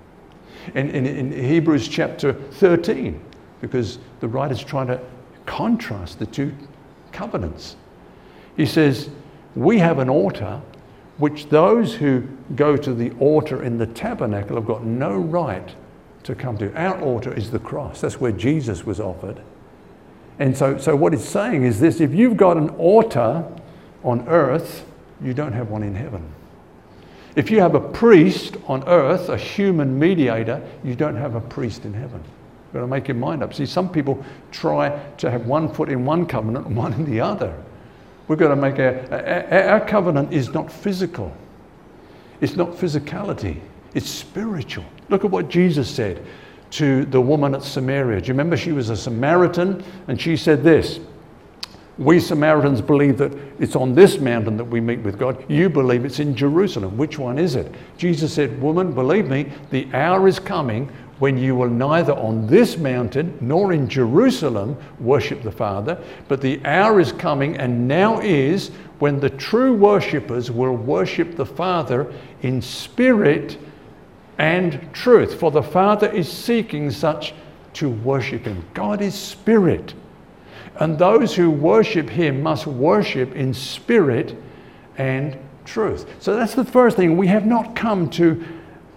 And 0.77 0.89
in, 0.91 1.05
in, 1.05 1.33
Hebrews 1.33 1.89
chapter 1.89 2.33
13, 2.33 3.21
because 3.61 3.99
the 4.21 4.29
writer's 4.29 4.63
trying 4.63 4.87
to 4.87 5.01
contrast 5.47 6.21
the 6.21 6.27
two 6.27 6.55
covenants, 7.11 7.75
he 8.57 8.67
says, 8.67 9.11
We 9.57 9.79
have 9.79 9.99
an 9.99 10.09
altar 10.09 10.63
which 11.19 11.49
those 11.49 11.95
who 11.95 12.23
go 12.55 12.77
to 12.77 12.93
the 12.93 13.11
altar 13.19 13.63
in 13.63 13.79
the 13.79 13.87
tabernacle 13.87 14.57
have 14.57 14.67
got 14.67 14.85
no 14.85 15.17
right 15.17 15.75
to 16.25 16.35
come 16.35 16.59
to. 16.59 16.75
Our 16.75 17.01
altar 17.01 17.33
is 17.33 17.51
the 17.51 17.59
cross, 17.59 18.01
that's 18.01 18.21
where 18.21 18.33
Jesus 18.33 18.85
was 18.85 19.01
offered. 19.01 19.41
And 20.39 20.57
so, 20.57 20.77
so 20.77 20.95
what 20.95 21.15
it's 21.15 21.25
saying 21.25 21.65
is 21.65 21.81
this 21.81 22.01
if 22.01 22.13
you've 22.13 22.37
got 22.37 22.57
an 22.57 22.71
altar 22.71 23.45
on 24.05 24.29
earth, 24.29 24.85
you 25.23 25.33
don't 25.33 25.53
have 25.53 25.71
one 25.71 25.83
in 25.83 25.95
heaven. 25.95 26.23
If 27.37 27.51
you 27.51 27.61
have 27.61 27.75
a 27.75 27.81
priest 27.81 28.57
on 28.67 28.83
earth, 28.87 29.29
a 29.29 29.37
human 29.37 29.99
mediator, 29.99 30.67
you 30.83 30.95
don't 30.95 31.17
have 31.17 31.35
a 31.35 31.41
priest 31.41 31.85
in 31.85 31.93
heaven. 31.93 32.23
You've 32.67 32.73
got 32.75 32.81
to 32.81 32.87
make 32.87 33.09
your 33.09 33.17
mind 33.17 33.43
up. 33.43 33.55
See, 33.55 33.67
some 33.67 33.91
people 33.91 34.25
try 34.51 34.89
to 35.19 35.31
have 35.31 35.47
one 35.47 35.73
foot 35.73 35.89
in 35.89 36.05
one 36.05 36.27
covenant 36.27 36.67
and 36.67 36.77
one 36.77 36.93
in 36.95 37.05
the 37.05 37.21
other. 37.21 37.55
We've 38.29 38.39
got 38.39 38.49
to 38.49 38.57
make 38.57 38.79
our, 38.79 39.81
covenant 39.87 40.33
is 40.33 40.51
not 40.51 40.71
physical. 40.71 41.35
It's 42.41 42.57
not 42.57 42.71
physicality. 42.73 43.61
It's 43.95 44.11
spiritual. 44.11 44.85
Look 45.09 45.25
at 45.25 45.31
what 45.31 45.49
Jesus 45.49 45.89
said 45.89 46.25
to 46.73 47.05
the 47.07 47.21
woman 47.21 47.55
at 47.55 47.63
Samaria. 47.63 48.21
Do 48.21 48.27
you 48.27 48.33
remember 48.33 48.57
she 48.57 48.73
was 48.73 48.91
a 48.91 48.97
Samaritan 48.97 49.85
and 50.09 50.21
she 50.21 50.37
said 50.37 50.63
this? 50.63 50.99
We 51.99 52.21
Samaritans 52.21 52.83
believe 52.83 53.17
that 53.19 53.33
it's 53.59 53.75
on 53.75 53.95
this 53.95 54.19
mountain 54.19 54.59
that 54.59 54.65
we 54.65 54.81
meet 54.81 54.99
with 54.99 55.19
God. 55.19 55.43
You 55.49 55.71
believe 55.71 56.05
it's 56.05 56.19
in 56.19 56.37
Jerusalem. 56.37 56.99
Which 56.99 57.19
one 57.19 57.39
is 57.39 57.55
it? 57.55 57.75
Jesus 57.97 58.35
said, 58.35 58.61
Woman, 58.61 58.93
believe 58.93 59.29
me, 59.29 59.51
the 59.71 59.89
hour 59.95 60.29
is 60.29 60.39
coming 60.39 60.93
when 61.19 61.39
you 61.39 61.55
will 61.55 61.71
neither 61.71 62.13
on 62.13 62.47
this 62.47 62.77
mountain 62.77 63.37
nor 63.41 63.73
in 63.73 63.89
Jerusalem 63.89 64.77
worship 65.01 65.43
the 65.43 65.53
Father, 65.53 65.99
but 66.29 66.41
the 66.41 66.65
hour 66.65 67.01
is 67.01 67.13
coming 67.13 67.57
and 67.57 67.89
now 67.89 68.21
is 68.21 68.71
when 68.99 69.21
the 69.21 69.31
true 69.31 69.75
worshippers 69.75 70.51
will 70.51 70.77
worship 70.77 71.37
the 71.37 71.47
Father 71.47 72.13
in 72.43 72.61
spirit 72.61 73.59
and 74.39 74.89
truth. 74.93 75.39
For 75.39 75.51
the 75.51 75.63
Father 75.63 76.11
is 76.11 76.31
seeking 76.31 76.91
such 76.91 77.35
to 77.75 77.89
worship 77.89 78.45
Him. 78.45 78.65
God 78.75 79.01
is 79.01 79.15
spirit. 79.15 79.95
And 80.79 80.99
those 80.99 81.35
who 81.35 81.51
worship 81.51 82.09
Him 82.09 82.43
must 82.43 82.67
worship 82.67 83.35
in 83.35 83.55
spirit 83.55 84.37
and 84.99 85.37
truth. 85.65 86.07
So 86.21 86.37
that's 86.37 86.55
the 86.55 86.65
first 86.65 86.97
thing. 86.97 87.17
We 87.17 87.27
have 87.29 87.47
not 87.47 87.75
come 87.75 88.11
to 88.11 88.45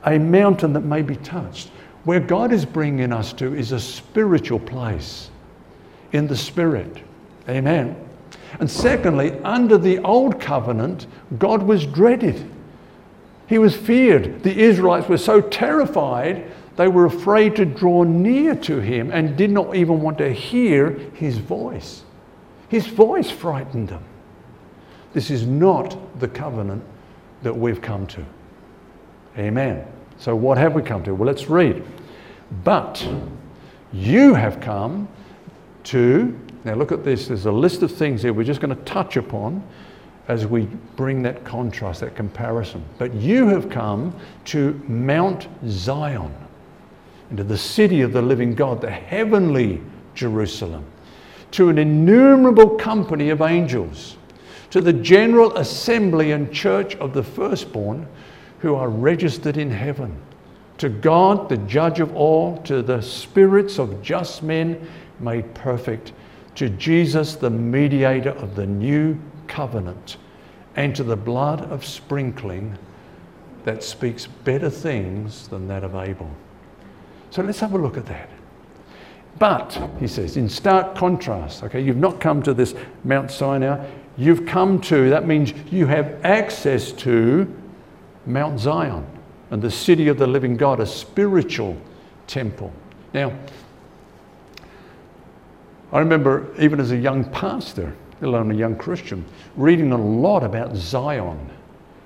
a 0.05 0.17
mountain 0.17 0.73
that 0.73 0.81
may 0.81 1.01
be 1.01 1.15
touched. 1.17 1.71
Where 2.09 2.19
God 2.19 2.51
is 2.51 2.65
bringing 2.65 3.13
us 3.13 3.33
to 3.33 3.53
is 3.53 3.71
a 3.71 3.79
spiritual 3.79 4.57
place 4.57 5.29
in 6.11 6.25
the 6.25 6.35
Spirit. 6.35 7.03
Amen. 7.47 7.95
And 8.59 8.67
secondly, 8.67 9.39
under 9.43 9.77
the 9.77 9.99
old 9.99 10.41
covenant, 10.41 11.05
God 11.37 11.61
was 11.61 11.85
dreaded. 11.85 12.49
He 13.45 13.59
was 13.59 13.75
feared. 13.77 14.41
The 14.41 14.59
Israelites 14.59 15.07
were 15.07 15.19
so 15.19 15.39
terrified, 15.39 16.51
they 16.77 16.87
were 16.87 17.05
afraid 17.05 17.55
to 17.57 17.65
draw 17.65 18.01
near 18.01 18.55
to 18.55 18.79
him 18.79 19.11
and 19.11 19.37
did 19.37 19.51
not 19.51 19.75
even 19.75 20.01
want 20.01 20.17
to 20.17 20.33
hear 20.33 20.89
his 21.13 21.37
voice. 21.37 22.01
His 22.69 22.87
voice 22.87 23.29
frightened 23.29 23.89
them. 23.89 24.03
This 25.13 25.29
is 25.29 25.45
not 25.45 25.95
the 26.19 26.27
covenant 26.27 26.83
that 27.43 27.55
we've 27.55 27.83
come 27.83 28.07
to. 28.07 28.25
Amen. 29.37 29.85
So, 30.17 30.35
what 30.35 30.57
have 30.57 30.73
we 30.73 30.81
come 30.81 31.03
to? 31.03 31.13
Well, 31.13 31.27
let's 31.27 31.49
read. 31.49 31.85
But 32.63 33.07
you 33.93 34.33
have 34.33 34.59
come 34.59 35.07
to, 35.85 36.37
now 36.63 36.75
look 36.75 36.91
at 36.91 37.03
this, 37.03 37.27
there's 37.27 37.45
a 37.45 37.51
list 37.51 37.83
of 37.83 37.91
things 37.91 38.21
here 38.21 38.33
we're 38.33 38.43
just 38.43 38.61
going 38.61 38.75
to 38.75 38.83
touch 38.83 39.17
upon 39.17 39.63
as 40.27 40.45
we 40.45 40.67
bring 40.95 41.23
that 41.23 41.43
contrast, 41.43 42.01
that 42.01 42.15
comparison. 42.15 42.83
But 42.99 43.13
you 43.15 43.47
have 43.47 43.69
come 43.69 44.15
to 44.45 44.79
Mount 44.87 45.47
Zion, 45.67 46.33
into 47.31 47.43
the 47.43 47.57
city 47.57 48.01
of 48.01 48.13
the 48.13 48.21
living 48.21 48.53
God, 48.53 48.79
the 48.79 48.91
heavenly 48.91 49.81
Jerusalem, 50.13 50.85
to 51.51 51.69
an 51.69 51.79
innumerable 51.79 52.69
company 52.77 53.29
of 53.29 53.41
angels, 53.41 54.17
to 54.69 54.81
the 54.81 54.93
general 54.93 55.57
assembly 55.57 56.31
and 56.31 56.53
church 56.53 56.95
of 56.97 57.13
the 57.13 57.23
firstborn 57.23 58.07
who 58.59 58.75
are 58.75 58.89
registered 58.89 59.57
in 59.57 59.71
heaven, 59.71 60.15
to 60.79 60.89
God, 60.89 61.49
the 61.49 61.57
judge 61.57 61.99
of 61.99 62.15
all, 62.15 62.57
to 62.63 62.81
the 62.81 63.01
spirits 63.01 63.79
of 63.79 64.01
just 64.01 64.41
men 64.41 64.89
made 65.19 65.53
perfect, 65.53 66.13
to 66.55 66.69
Jesus, 66.69 67.35
the 67.35 67.49
mediator 67.49 68.31
of 68.31 68.55
the 68.55 68.65
new 68.65 69.19
covenant, 69.47 70.17
and 70.77 70.95
to 70.95 71.03
the 71.03 71.17
blood 71.17 71.61
of 71.69 71.85
sprinkling 71.85 72.77
that 73.65 73.83
speaks 73.83 74.25
better 74.25 74.69
things 74.69 75.49
than 75.49 75.67
that 75.67 75.83
of 75.83 75.95
Abel. 75.95 76.29
So 77.29 77.43
let's 77.43 77.59
have 77.59 77.73
a 77.73 77.77
look 77.77 77.97
at 77.97 78.05
that. 78.05 78.29
But, 79.37 79.77
he 79.99 80.07
says, 80.07 80.37
in 80.37 80.47
stark 80.47 80.95
contrast, 80.95 81.61
okay, 81.63 81.81
you've 81.81 81.97
not 81.97 82.21
come 82.21 82.41
to 82.43 82.53
this 82.53 82.73
Mount 83.03 83.31
Sinai, 83.31 83.85
you've 84.17 84.45
come 84.45 84.79
to, 84.81 85.09
that 85.09 85.27
means 85.27 85.53
you 85.71 85.87
have 85.87 86.23
access 86.23 86.93
to 86.93 87.53
Mount 88.25 88.59
Zion 88.59 89.05
and 89.51 89.61
the 89.61 89.71
city 89.71 90.07
of 90.07 90.17
the 90.17 90.27
living 90.27 90.55
God, 90.57 90.79
a 90.79 90.85
spiritual 90.85 91.77
temple. 92.27 92.71
Now, 93.13 93.33
I 95.91 95.99
remember 95.99 96.53
even 96.59 96.79
as 96.79 96.91
a 96.91 96.97
young 96.97 97.23
pastor, 97.31 97.95
let 98.21 98.27
alone 98.27 98.51
a 98.51 98.55
young 98.55 98.75
Christian, 98.75 99.25
reading 99.55 99.91
a 99.91 99.97
lot 99.97 100.43
about 100.43 100.75
Zion 100.75 101.49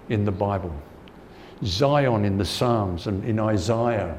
in 0.09 0.23
the 0.23 0.31
Bible, 0.31 0.73
Zion 1.65 2.23
in 2.23 2.37
the 2.37 2.45
Psalms 2.45 3.07
and 3.07 3.23
in 3.25 3.39
Isaiah. 3.39 4.17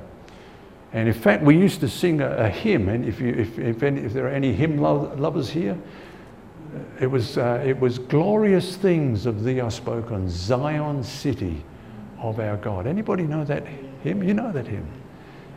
And 0.92 1.08
in 1.08 1.14
fact, 1.14 1.42
we 1.42 1.56
used 1.56 1.80
to 1.80 1.88
sing 1.88 2.20
a, 2.20 2.28
a 2.36 2.48
hymn, 2.48 2.88
and 2.88 3.04
if, 3.04 3.20
you, 3.20 3.28
if, 3.30 3.58
if, 3.58 3.82
any, 3.82 4.02
if, 4.02 4.12
there 4.12 4.26
are 4.26 4.30
any 4.30 4.52
hymn 4.52 4.78
lo- 4.78 5.12
lovers 5.16 5.48
here, 5.48 5.78
it 7.00 7.06
was, 7.06 7.38
uh, 7.38 7.62
it 7.66 7.78
was 7.78 7.98
glorious 7.98 8.76
things 8.76 9.26
of 9.26 9.44
thee 9.44 9.60
are 9.60 9.70
spoken, 9.70 10.28
Zion 10.28 11.02
city 11.02 11.64
of 12.28 12.40
our 12.40 12.56
God. 12.56 12.86
Anybody 12.86 13.24
know 13.24 13.44
that 13.44 13.66
hymn? 14.02 14.22
You 14.22 14.34
know 14.34 14.50
that 14.52 14.66
hymn. 14.66 14.86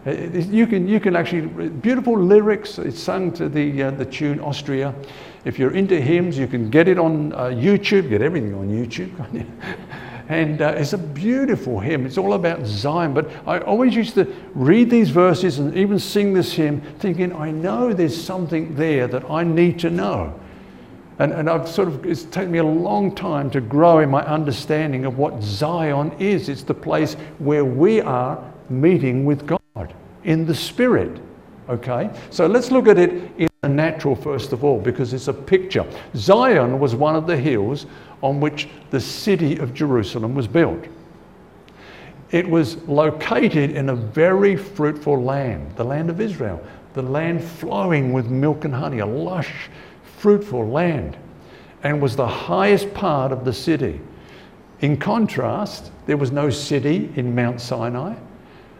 Uh, 0.06 0.12
you 0.12 0.68
can, 0.68 0.88
you 0.88 1.00
can 1.00 1.16
actually, 1.16 1.70
beautiful 1.70 2.18
lyrics, 2.18 2.78
it's 2.78 3.00
sung 3.00 3.32
to 3.34 3.50
the, 3.50 3.84
uh, 3.84 3.92
the 3.92 4.06
tune 4.06 4.40
Austria. 4.40 4.94
If 5.44 5.58
you're 5.60 5.74
into 5.74 6.00
hymns, 6.00 6.38
you 6.38 6.48
can 6.48 6.70
get 6.70 6.88
it 6.88 6.98
on 6.98 7.34
uh, 7.34 7.46
YouTube, 7.46 8.10
get 8.10 8.22
everything 8.22 8.54
on 8.54 8.70
YouTube. 8.70 9.46
and 10.30 10.62
uh, 10.62 10.76
it's 10.78 10.94
a 10.94 10.98
beautiful 10.98 11.80
hymn. 11.80 12.06
It's 12.06 12.18
all 12.18 12.34
about 12.34 12.66
Zion. 12.66 13.14
But 13.14 13.30
I 13.46 13.60
always 13.60 13.96
used 13.96 14.14
to 14.16 14.26
read 14.54 14.90
these 14.90 15.10
verses 15.10 15.60
and 15.60 15.76
even 15.76 16.00
sing 16.00 16.34
this 16.34 16.54
hymn, 16.54 16.82
thinking, 17.00 17.34
I 17.34 17.52
know 17.52 17.94
there's 17.94 18.22
something 18.22 18.76
there 18.76 19.08
that 19.08 19.30
I 19.30 19.44
need 19.44 19.80
to 19.80 19.90
know. 19.90 20.40
And, 21.20 21.34
and 21.34 21.50
I've 21.50 21.68
sort 21.68 21.88
of, 21.88 22.06
it's 22.06 22.24
taken 22.26 22.52
me 22.52 22.60
a 22.60 22.64
long 22.64 23.14
time 23.16 23.50
to 23.52 23.62
grow 23.62 24.00
in 24.00 24.10
my 24.10 24.24
understanding 24.26 25.06
of 25.06 25.18
what 25.18 25.42
Zion 25.42 26.12
is. 26.20 26.48
It's 26.48 26.64
the 26.64 26.76
place 26.76 27.16
where 27.40 27.66
we 27.66 28.02
are 28.02 28.40
meeting 28.70 29.26
with 29.26 29.48
God 29.48 29.96
in 30.24 30.46
the 30.46 30.54
Spirit. 30.54 31.20
Okay? 31.70 32.10
So 32.30 32.46
let's 32.46 32.72
look 32.72 32.88
at 32.88 33.00
it 33.00 33.32
in 33.38 33.48
the 33.62 33.70
natural 33.70 34.16
first 34.16 34.54
of 34.54 34.64
all, 34.64 34.80
because 34.80 35.14
it's 35.14 35.28
a 35.28 35.34
picture. 35.34 35.86
Zion 36.16 36.80
was 36.80 36.94
one 36.94 37.16
of 37.16 37.26
the 37.26 37.38
hills 37.38 37.88
on 38.22 38.40
which 38.40 38.70
the 38.92 39.00
city 39.00 39.58
of 39.58 39.74
Jerusalem 39.74 40.36
was 40.36 40.48
built. 40.48 40.86
It 42.30 42.48
was 42.48 42.78
located 42.88 43.72
in 43.72 43.90
a 43.90 43.96
very 43.96 44.56
fruitful 44.56 45.24
land, 45.24 45.76
the 45.78 45.84
land 45.84 46.10
of 46.10 46.20
Israel, 46.20 46.62
the 46.94 47.02
land 47.02 47.44
flowing 47.44 48.12
with 48.12 48.28
milk 48.28 48.66
and 48.66 48.74
honey, 48.74 49.00
a 49.00 49.06
lush 49.06 49.70
fruitful 50.18 50.68
land 50.68 51.18
and 51.84 52.02
was 52.02 52.16
the 52.16 52.28
highest 52.28 52.94
part 52.94 53.32
of 53.32 53.46
the 53.46 53.54
city. 53.54 54.02
In 54.82 54.98
contrast, 54.98 55.92
there 56.06 56.18
was 56.18 56.32
no 56.32 56.50
city 56.50 57.12
in 57.16 57.34
Mount 57.34 57.62
Sinai, 57.62 58.16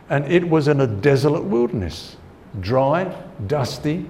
and 0.10 0.26
it 0.32 0.48
was 0.48 0.68
in 0.68 0.82
a 0.82 0.88
desolate 0.88 1.44
wilderness 1.44 2.18
dry, 2.62 3.16
dusty, 3.48 4.06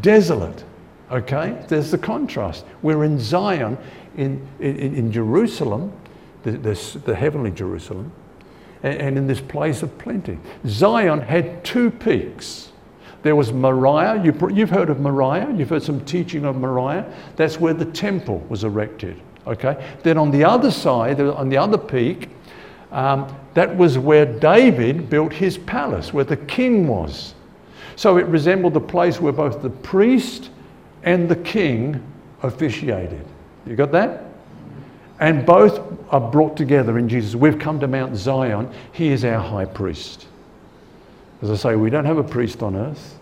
desolate. 0.00 0.64
Okay? 1.10 1.62
There's 1.68 1.90
the 1.90 1.98
contrast. 1.98 2.64
We're 2.82 3.04
in 3.04 3.18
Zion, 3.18 3.76
in, 4.16 4.46
in, 4.60 4.76
in 4.94 5.12
Jerusalem, 5.12 5.92
the, 6.42 6.52
the, 6.52 7.00
the 7.04 7.14
heavenly 7.14 7.50
Jerusalem, 7.50 8.12
and, 8.82 9.00
and 9.00 9.18
in 9.18 9.26
this 9.26 9.40
place 9.40 9.82
of 9.82 9.96
plenty. 9.98 10.38
Zion 10.66 11.20
had 11.20 11.64
two 11.64 11.90
peaks. 11.90 12.69
There 13.22 13.36
was 13.36 13.52
Moriah. 13.52 14.22
You, 14.22 14.32
have 14.32 14.70
heard 14.70 14.90
of 14.90 15.00
Moriah. 15.00 15.52
You've 15.54 15.68
heard 15.68 15.82
some 15.82 16.04
teaching 16.04 16.44
of 16.44 16.56
Moriah. 16.56 17.12
That's 17.36 17.60
where 17.60 17.74
the 17.74 17.84
temple 17.84 18.38
was 18.48 18.64
erected. 18.64 19.20
Okay. 19.46 19.94
Then 20.02 20.16
on 20.18 20.30
the 20.30 20.44
other 20.44 20.70
side, 20.70 21.20
on 21.20 21.48
the 21.48 21.56
other 21.56 21.78
peak, 21.78 22.28
um, 22.92 23.34
that 23.54 23.76
was 23.76 23.98
where 23.98 24.26
David 24.26 25.10
built 25.10 25.32
his 25.32 25.58
palace, 25.58 26.12
where 26.12 26.24
the 26.24 26.36
king 26.36 26.88
was. 26.88 27.34
So 27.96 28.16
it 28.16 28.26
resembled 28.26 28.74
the 28.74 28.80
place 28.80 29.20
where 29.20 29.32
both 29.32 29.62
the 29.62 29.70
priest 29.70 30.50
and 31.02 31.28
the 31.28 31.36
king 31.36 32.02
officiated. 32.42 33.24
You 33.66 33.76
got 33.76 33.92
that? 33.92 34.24
And 35.18 35.44
both 35.44 35.80
are 36.10 36.20
brought 36.20 36.56
together 36.56 36.98
in 36.98 37.08
Jesus. 37.08 37.34
We've 37.34 37.58
come 37.58 37.78
to 37.80 37.86
Mount 37.86 38.16
Zion. 38.16 38.70
He 38.92 39.08
is 39.08 39.24
our 39.24 39.38
high 39.38 39.66
priest. 39.66 40.26
As 41.42 41.50
I 41.50 41.56
say, 41.56 41.76
we 41.76 41.90
don't 41.90 42.04
have 42.04 42.18
a 42.18 42.24
priest 42.24 42.62
on 42.62 42.76
earth. 42.76 43.18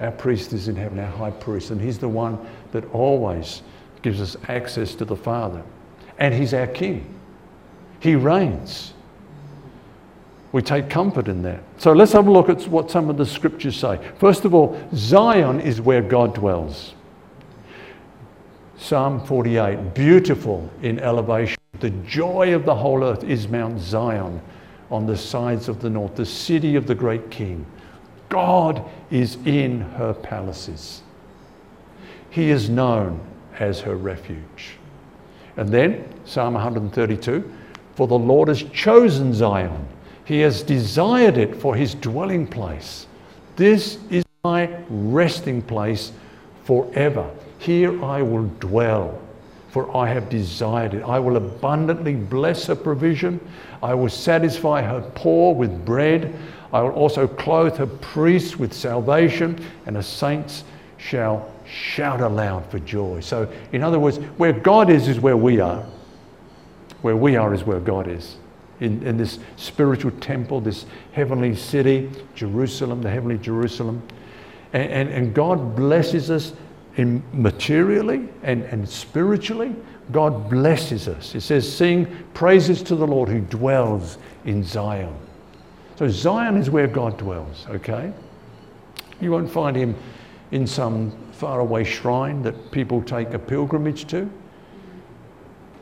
Our 0.00 0.12
priest 0.12 0.52
is 0.52 0.68
in 0.68 0.76
heaven, 0.76 0.98
our 0.98 1.06
high 1.06 1.30
priest, 1.30 1.70
and 1.70 1.80
he's 1.80 1.98
the 1.98 2.08
one 2.08 2.38
that 2.72 2.84
always 2.94 3.62
gives 4.02 4.20
us 4.20 4.36
access 4.48 4.94
to 4.94 5.04
the 5.04 5.16
Father. 5.16 5.62
And 6.18 6.32
he's 6.32 6.54
our 6.54 6.66
king. 6.66 7.14
He 7.98 8.14
reigns. 8.14 8.94
We 10.52 10.62
take 10.62 10.88
comfort 10.88 11.28
in 11.28 11.42
that. 11.42 11.62
So 11.78 11.92
let's 11.92 12.12
have 12.12 12.26
a 12.26 12.30
look 12.30 12.48
at 12.48 12.66
what 12.68 12.90
some 12.90 13.10
of 13.10 13.16
the 13.16 13.26
scriptures 13.26 13.76
say. 13.76 14.00
First 14.18 14.44
of 14.44 14.54
all, 14.54 14.80
Zion 14.94 15.60
is 15.60 15.80
where 15.80 16.02
God 16.02 16.34
dwells. 16.34 16.94
Psalm 18.78 19.24
48, 19.26 19.94
beautiful 19.94 20.68
in 20.82 20.98
elevation. 21.00 21.58
The 21.80 21.90
joy 21.90 22.54
of 22.54 22.64
the 22.64 22.74
whole 22.74 23.04
earth 23.04 23.22
is 23.22 23.46
Mount 23.46 23.78
Zion 23.78 24.40
on 24.90 25.06
the 25.06 25.16
sides 25.16 25.68
of 25.68 25.80
the 25.80 25.90
north, 25.90 26.16
the 26.16 26.26
city 26.26 26.76
of 26.76 26.86
the 26.86 26.94
great 26.94 27.30
king. 27.30 27.64
God 28.28 28.84
is 29.10 29.36
in 29.44 29.80
her 29.80 30.14
palaces. 30.14 31.02
He 32.30 32.50
is 32.50 32.68
known 32.68 33.20
as 33.58 33.80
her 33.80 33.96
refuge. 33.96 34.76
And 35.56 35.68
then, 35.68 36.04
Psalm 36.24 36.54
132 36.54 37.52
For 37.96 38.06
the 38.06 38.18
Lord 38.18 38.48
has 38.48 38.62
chosen 38.62 39.34
Zion, 39.34 39.86
He 40.24 40.40
has 40.40 40.62
desired 40.62 41.36
it 41.36 41.56
for 41.56 41.74
His 41.74 41.94
dwelling 41.94 42.46
place. 42.46 43.06
This 43.56 43.98
is 44.10 44.24
my 44.44 44.70
resting 44.88 45.60
place 45.60 46.12
forever. 46.64 47.28
Here 47.58 48.02
I 48.02 48.22
will 48.22 48.46
dwell, 48.60 49.20
for 49.70 49.96
I 49.96 50.08
have 50.08 50.28
desired 50.28 50.94
it. 50.94 51.02
I 51.02 51.18
will 51.18 51.36
abundantly 51.36 52.14
bless 52.14 52.66
her 52.66 52.74
provision. 52.74 53.40
I 53.82 53.94
will 53.94 54.08
satisfy 54.08 54.82
her 54.82 55.00
poor 55.14 55.54
with 55.54 55.84
bread. 55.84 56.34
I 56.72 56.82
will 56.82 56.90
also 56.90 57.26
clothe 57.26 57.76
her 57.76 57.86
priests 57.86 58.56
with 58.56 58.72
salvation, 58.72 59.64
and 59.86 59.96
her 59.96 60.02
saints 60.02 60.64
shall 60.98 61.50
shout 61.64 62.20
aloud 62.20 62.68
for 62.70 62.80
joy. 62.80 63.20
So, 63.20 63.50
in 63.72 63.82
other 63.82 63.98
words, 63.98 64.18
where 64.36 64.52
God 64.52 64.90
is, 64.90 65.08
is 65.08 65.20
where 65.20 65.36
we 65.36 65.60
are. 65.60 65.84
Where 67.02 67.16
we 67.16 67.36
are 67.36 67.54
is 67.54 67.64
where 67.64 67.80
God 67.80 68.08
is. 68.08 68.36
In, 68.80 69.06
in 69.06 69.16
this 69.16 69.38
spiritual 69.56 70.10
temple, 70.20 70.60
this 70.60 70.84
heavenly 71.12 71.54
city, 71.54 72.10
Jerusalem, 72.34 73.02
the 73.02 73.10
heavenly 73.10 73.38
Jerusalem. 73.38 74.02
And, 74.72 74.92
and, 74.92 75.08
and 75.10 75.34
God 75.34 75.76
blesses 75.76 76.30
us 76.30 76.52
in 76.96 77.22
materially 77.32 78.28
and, 78.42 78.62
and 78.64 78.88
spiritually, 78.88 79.74
God 80.12 80.50
blesses 80.50 81.08
us. 81.08 81.34
It 81.34 81.42
says, 81.42 81.70
Sing 81.70 82.06
praises 82.34 82.82
to 82.84 82.96
the 82.96 83.06
Lord 83.06 83.28
who 83.28 83.40
dwells 83.40 84.18
in 84.44 84.64
Zion. 84.64 85.14
So 85.96 86.08
Zion 86.08 86.56
is 86.56 86.70
where 86.70 86.86
God 86.86 87.18
dwells, 87.18 87.66
okay? 87.68 88.12
You 89.20 89.30
won't 89.30 89.50
find 89.50 89.76
him 89.76 89.94
in 90.50 90.66
some 90.66 91.12
faraway 91.32 91.84
shrine 91.84 92.42
that 92.42 92.70
people 92.70 93.02
take 93.02 93.32
a 93.32 93.38
pilgrimage 93.38 94.06
to. 94.08 94.30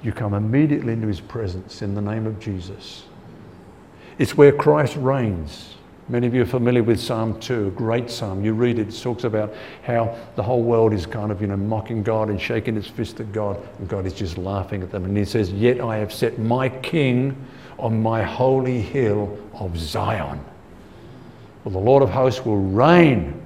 You 0.03 0.13
come 0.13 0.35
immediately 0.35 0.93
into 0.93 1.07
his 1.07 1.21
presence 1.21 1.83
in 1.83 1.95
the 1.95 2.01
name 2.01 2.27
of 2.27 2.39
Jesus. 2.39 3.05
It's 4.19 4.37
where 4.37 4.53
Christ 4.53 4.97
reigns. 4.97 5.75
Many 6.11 6.27
of 6.27 6.33
you 6.35 6.41
are 6.41 6.47
familiar 6.47 6.83
with 6.83 6.99
Psalm 6.99 7.39
2, 7.39 7.67
a 7.67 7.71
great 7.71 8.09
psalm. 8.09 8.43
You 8.43 8.55
read 8.55 8.79
it, 8.79 8.89
it 8.89 8.99
talks 8.99 9.25
about 9.25 9.53
how 9.83 10.17
the 10.37 10.43
whole 10.43 10.63
world 10.63 10.95
is 10.95 11.05
kind 11.05 11.31
of, 11.31 11.43
you 11.43 11.49
know, 11.49 11.57
mocking 11.59 12.03
God 12.03 12.31
and 12.31 12.41
shaking 12.41 12.79
its 12.79 12.89
fist 12.89 13.21
at 13.21 13.31
God, 13.31 13.61
and 13.79 13.87
God 13.89 14.07
is 14.07 14.15
just 14.15 14.39
laughing 14.39 14.83
at 14.83 14.91
them. 14.91 15.05
And 15.05 15.15
he 15.15 15.27
says, 15.27 15.53
Yet 15.53 15.83
I 15.83 15.99
have 15.99 16.11
set 16.11 16.39
my 16.39 16.71
king 16.71 17.37
on 17.79 18.03
my 18.03 18.23
holy 18.23 18.81
hill 18.81 19.39
of 19.53 19.79
Zion. 19.79 20.43
Well, 21.65 21.73
the 21.73 21.79
Lord 21.79 22.03
of 22.03 22.09
hosts 22.09 22.43
will 22.43 22.57
reign 22.57 23.39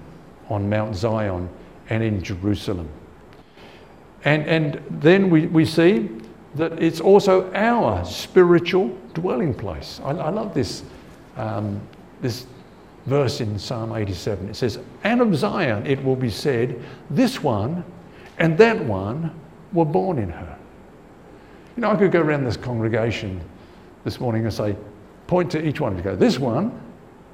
on 0.48 0.70
Mount 0.70 0.94
Zion 0.94 1.48
and 1.90 2.05
in 2.05 2.22
Jerusalem. 2.22 2.88
And, 4.25 4.46
and 4.46 4.85
then 4.88 5.31
we, 5.31 5.48
we 5.48 5.64
see 5.64 6.11
that 6.55 6.81
it's 6.81 7.01
also 7.01 7.53
our 7.55 8.05
spiritual 8.05 8.96
dwelling 9.14 9.53
place. 9.53 10.01
I, 10.05 10.11
I 10.11 10.31
love 10.31 10.55
this. 10.55 10.85
Um, 11.37 11.81
this 12.22 12.46
verse 13.06 13.40
in 13.40 13.58
Psalm 13.58 13.92
87. 13.92 14.48
It 14.48 14.54
says, 14.54 14.78
And 15.04 15.20
of 15.20 15.35
Zion 15.37 15.87
it 15.87 16.02
will 16.02 16.16
be 16.16 16.30
said, 16.30 16.80
This 17.11 17.42
one 17.42 17.85
and 18.38 18.56
that 18.58 18.82
one 18.85 19.38
were 19.72 19.85
born 19.85 20.18
in 20.18 20.30
her. 20.30 20.58
You 21.76 21.82
know, 21.82 21.90
I 21.90 21.96
could 21.96 22.12
go 22.12 22.20
around 22.20 22.44
this 22.44 22.56
congregation 22.56 23.40
this 24.04 24.20
morning 24.20 24.44
and 24.44 24.52
say, 24.52 24.76
point 25.26 25.50
to 25.52 25.66
each 25.66 25.80
one 25.80 25.94
and 25.94 26.02
go, 26.02 26.16
This 26.16 26.38
one 26.38 26.80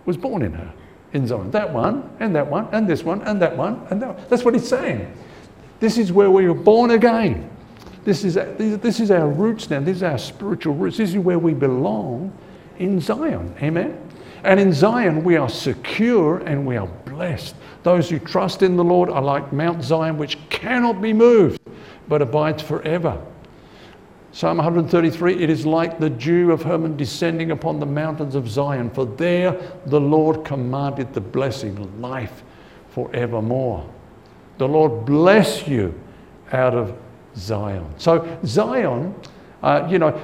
was 0.06 0.16
born 0.16 0.42
in 0.42 0.52
her, 0.52 0.72
in 1.12 1.26
Zion. 1.26 1.50
That 1.50 1.72
one, 1.72 2.10
and 2.20 2.34
that 2.34 2.46
one, 2.46 2.68
and 2.72 2.88
this 2.88 3.04
one, 3.04 3.22
and 3.22 3.40
that 3.42 3.56
one, 3.56 3.86
and 3.90 4.00
that 4.02 4.14
one. 4.14 4.24
That's 4.28 4.44
what 4.44 4.54
he's 4.54 4.68
saying. 4.68 5.12
This 5.80 5.98
is 5.98 6.12
where 6.12 6.30
we 6.30 6.48
were 6.48 6.54
born 6.54 6.92
again. 6.92 7.50
This 8.04 8.24
is, 8.24 8.34
this 8.34 9.00
is 9.00 9.10
our 9.10 9.28
roots 9.28 9.68
now. 9.68 9.80
This 9.80 9.98
is 9.98 10.02
our 10.02 10.18
spiritual 10.18 10.74
roots. 10.74 10.96
This 10.96 11.10
is 11.10 11.18
where 11.18 11.38
we 11.38 11.52
belong 11.52 12.32
in 12.78 13.00
Zion. 13.00 13.54
Amen? 13.62 14.07
And 14.44 14.60
in 14.60 14.72
Zion, 14.72 15.24
we 15.24 15.36
are 15.36 15.48
secure 15.48 16.38
and 16.38 16.66
we 16.66 16.76
are 16.76 16.86
blessed. 16.86 17.54
Those 17.82 18.10
who 18.10 18.18
trust 18.18 18.62
in 18.62 18.76
the 18.76 18.84
Lord 18.84 19.10
are 19.10 19.22
like 19.22 19.52
Mount 19.52 19.82
Zion, 19.82 20.18
which 20.18 20.38
cannot 20.50 21.00
be 21.00 21.12
moved, 21.12 21.60
but 22.08 22.22
abides 22.22 22.62
forever. 22.62 23.20
Psalm 24.32 24.58
133 24.58 25.42
It 25.42 25.50
is 25.50 25.66
like 25.66 25.98
the 25.98 26.10
dew 26.10 26.52
of 26.52 26.62
Hermon 26.62 26.96
descending 26.96 27.50
upon 27.50 27.80
the 27.80 27.86
mountains 27.86 28.34
of 28.34 28.48
Zion, 28.48 28.90
for 28.90 29.06
there 29.06 29.58
the 29.86 30.00
Lord 30.00 30.44
commanded 30.44 31.12
the 31.14 31.20
blessing, 31.20 32.00
life 32.00 32.42
forevermore. 32.90 33.88
The 34.58 34.68
Lord 34.68 35.06
bless 35.06 35.66
you 35.66 35.98
out 36.52 36.74
of 36.74 36.96
Zion. 37.36 37.86
So, 37.96 38.38
Zion, 38.44 39.14
uh, 39.62 39.86
you 39.90 39.98
know, 39.98 40.20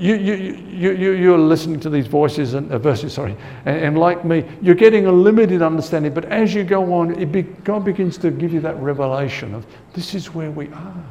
you, 0.00 0.14
you, 0.14 0.34
you, 0.34 0.92
you, 0.92 1.12
you're 1.12 1.38
listening 1.38 1.78
to 1.80 1.90
these 1.90 2.06
voices 2.06 2.54
and 2.54 2.72
uh, 2.72 2.78
verses, 2.78 3.12
sorry, 3.12 3.36
and, 3.66 3.76
and, 3.76 3.98
like 3.98 4.24
me, 4.24 4.48
you're 4.62 4.74
getting 4.74 5.04
a 5.04 5.12
limited 5.12 5.60
understanding. 5.60 6.14
But 6.14 6.24
as 6.24 6.54
you 6.54 6.64
go 6.64 6.94
on, 6.94 7.30
be, 7.30 7.42
God 7.42 7.84
begins 7.84 8.16
to 8.18 8.30
give 8.30 8.54
you 8.54 8.60
that 8.60 8.76
revelation 8.76 9.54
of 9.54 9.66
this 9.92 10.14
is 10.14 10.34
where 10.34 10.50
we 10.50 10.68
are. 10.68 11.04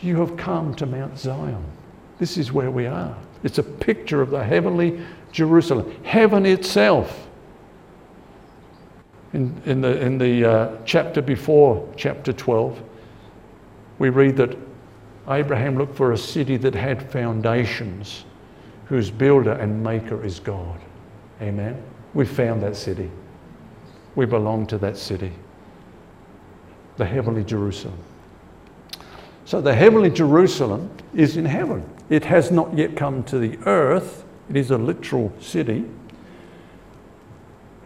You 0.00 0.16
have 0.16 0.36
come 0.36 0.74
to 0.74 0.86
Mount 0.86 1.16
Zion. 1.16 1.64
This 2.18 2.36
is 2.36 2.52
where 2.52 2.72
we 2.72 2.86
are. 2.86 3.16
It's 3.44 3.58
a 3.58 3.62
picture 3.62 4.20
of 4.20 4.30
the 4.30 4.42
heavenly 4.42 5.00
Jerusalem, 5.30 5.94
heaven 6.02 6.44
itself. 6.44 7.28
In, 9.32 9.62
in 9.64 9.80
the, 9.80 10.00
in 10.00 10.18
the 10.18 10.44
uh, 10.44 10.76
chapter 10.84 11.22
before, 11.22 11.88
chapter 11.96 12.32
12, 12.32 12.82
we 14.00 14.08
read 14.08 14.36
that 14.38 14.58
Abraham 15.28 15.76
looked 15.76 15.96
for 15.96 16.12
a 16.12 16.18
city 16.18 16.56
that 16.56 16.74
had 16.74 17.10
foundations, 17.10 18.24
whose 18.86 19.10
builder 19.10 19.52
and 19.52 19.82
maker 19.82 20.24
is 20.24 20.40
God. 20.40 20.80
Amen. 21.42 21.82
We 22.14 22.24
found 22.24 22.62
that 22.62 22.76
city. 22.76 23.10
We 24.14 24.26
belong 24.26 24.66
to 24.68 24.78
that 24.78 24.96
city, 24.96 25.32
the 26.96 27.04
heavenly 27.04 27.44
Jerusalem. 27.44 27.98
So 29.44 29.60
the 29.60 29.74
heavenly 29.74 30.10
Jerusalem 30.10 30.90
is 31.14 31.36
in 31.36 31.44
heaven. 31.44 31.88
It 32.10 32.24
has 32.24 32.50
not 32.50 32.76
yet 32.76 32.96
come 32.96 33.22
to 33.24 33.38
the 33.38 33.58
earth. 33.66 34.24
It 34.50 34.56
is 34.56 34.70
a 34.70 34.78
literal 34.78 35.32
city. 35.40 35.84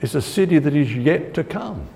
It's 0.00 0.14
a 0.14 0.22
city 0.22 0.58
that 0.58 0.74
is 0.74 0.94
yet 0.94 1.34
to 1.34 1.44
come. 1.44 1.88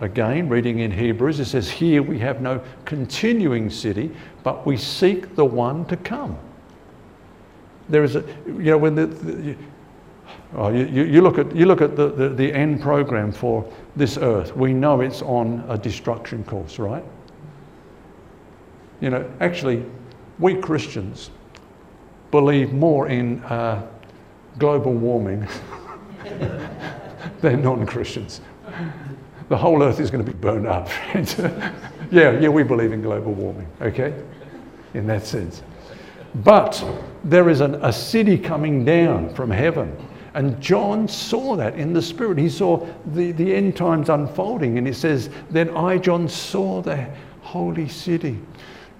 Again, 0.00 0.48
reading 0.48 0.78
in 0.78 0.90
Hebrews, 0.90 1.40
it 1.40 1.44
says, 1.44 1.70
Here 1.70 2.02
we 2.02 2.18
have 2.20 2.40
no 2.40 2.62
continuing 2.84 3.68
city, 3.68 4.10
but 4.42 4.64
we 4.66 4.76
seek 4.76 5.36
the 5.36 5.44
one 5.44 5.84
to 5.86 5.96
come. 5.96 6.38
There 7.88 8.02
is 8.02 8.16
a, 8.16 8.24
you 8.46 8.70
know, 8.70 8.78
when 8.78 8.94
the, 8.94 9.06
the 9.06 9.56
Oh, 10.54 10.68
you, 10.68 11.04
you, 11.04 11.22
look 11.22 11.38
at, 11.38 11.54
you 11.54 11.64
look 11.64 11.80
at 11.80 11.94
the, 11.94 12.10
the, 12.10 12.28
the 12.28 12.52
end 12.52 12.80
program 12.80 13.30
for 13.30 13.70
this 13.94 14.18
earth. 14.18 14.56
We 14.56 14.72
know 14.72 15.00
it's 15.00 15.22
on 15.22 15.64
a 15.68 15.78
destruction 15.78 16.42
course, 16.42 16.78
right? 16.78 17.04
You 19.00 19.10
know, 19.10 19.30
actually, 19.38 19.84
we 20.40 20.56
Christians 20.56 21.30
believe 22.32 22.72
more 22.72 23.08
in 23.08 23.42
uh, 23.44 23.86
global 24.58 24.92
warming 24.92 25.46
than 27.40 27.62
non 27.62 27.86
Christians. 27.86 28.40
The 29.50 29.56
whole 29.56 29.82
earth 29.82 29.98
is 29.98 30.12
going 30.12 30.24
to 30.24 30.32
be 30.32 30.38
burned 30.38 30.68
up. 30.68 30.88
yeah, 32.12 32.38
yeah, 32.38 32.48
we 32.48 32.62
believe 32.62 32.92
in 32.92 33.02
global 33.02 33.32
warming, 33.32 33.66
okay? 33.80 34.14
In 34.94 35.08
that 35.08 35.26
sense. 35.26 35.64
But 36.36 36.84
there 37.24 37.48
is 37.48 37.60
an, 37.60 37.74
a 37.84 37.92
city 37.92 38.38
coming 38.38 38.84
down 38.84 39.34
from 39.34 39.50
heaven. 39.50 39.96
And 40.34 40.60
John 40.60 41.08
saw 41.08 41.56
that 41.56 41.74
in 41.74 41.92
the 41.92 42.00
Spirit. 42.00 42.38
He 42.38 42.48
saw 42.48 42.86
the, 43.06 43.32
the 43.32 43.52
end 43.52 43.76
times 43.76 44.08
unfolding. 44.08 44.78
And 44.78 44.86
he 44.86 44.92
says, 44.92 45.30
Then 45.50 45.76
I, 45.76 45.98
John, 45.98 46.28
saw 46.28 46.80
the 46.80 47.08
holy 47.42 47.88
city, 47.88 48.38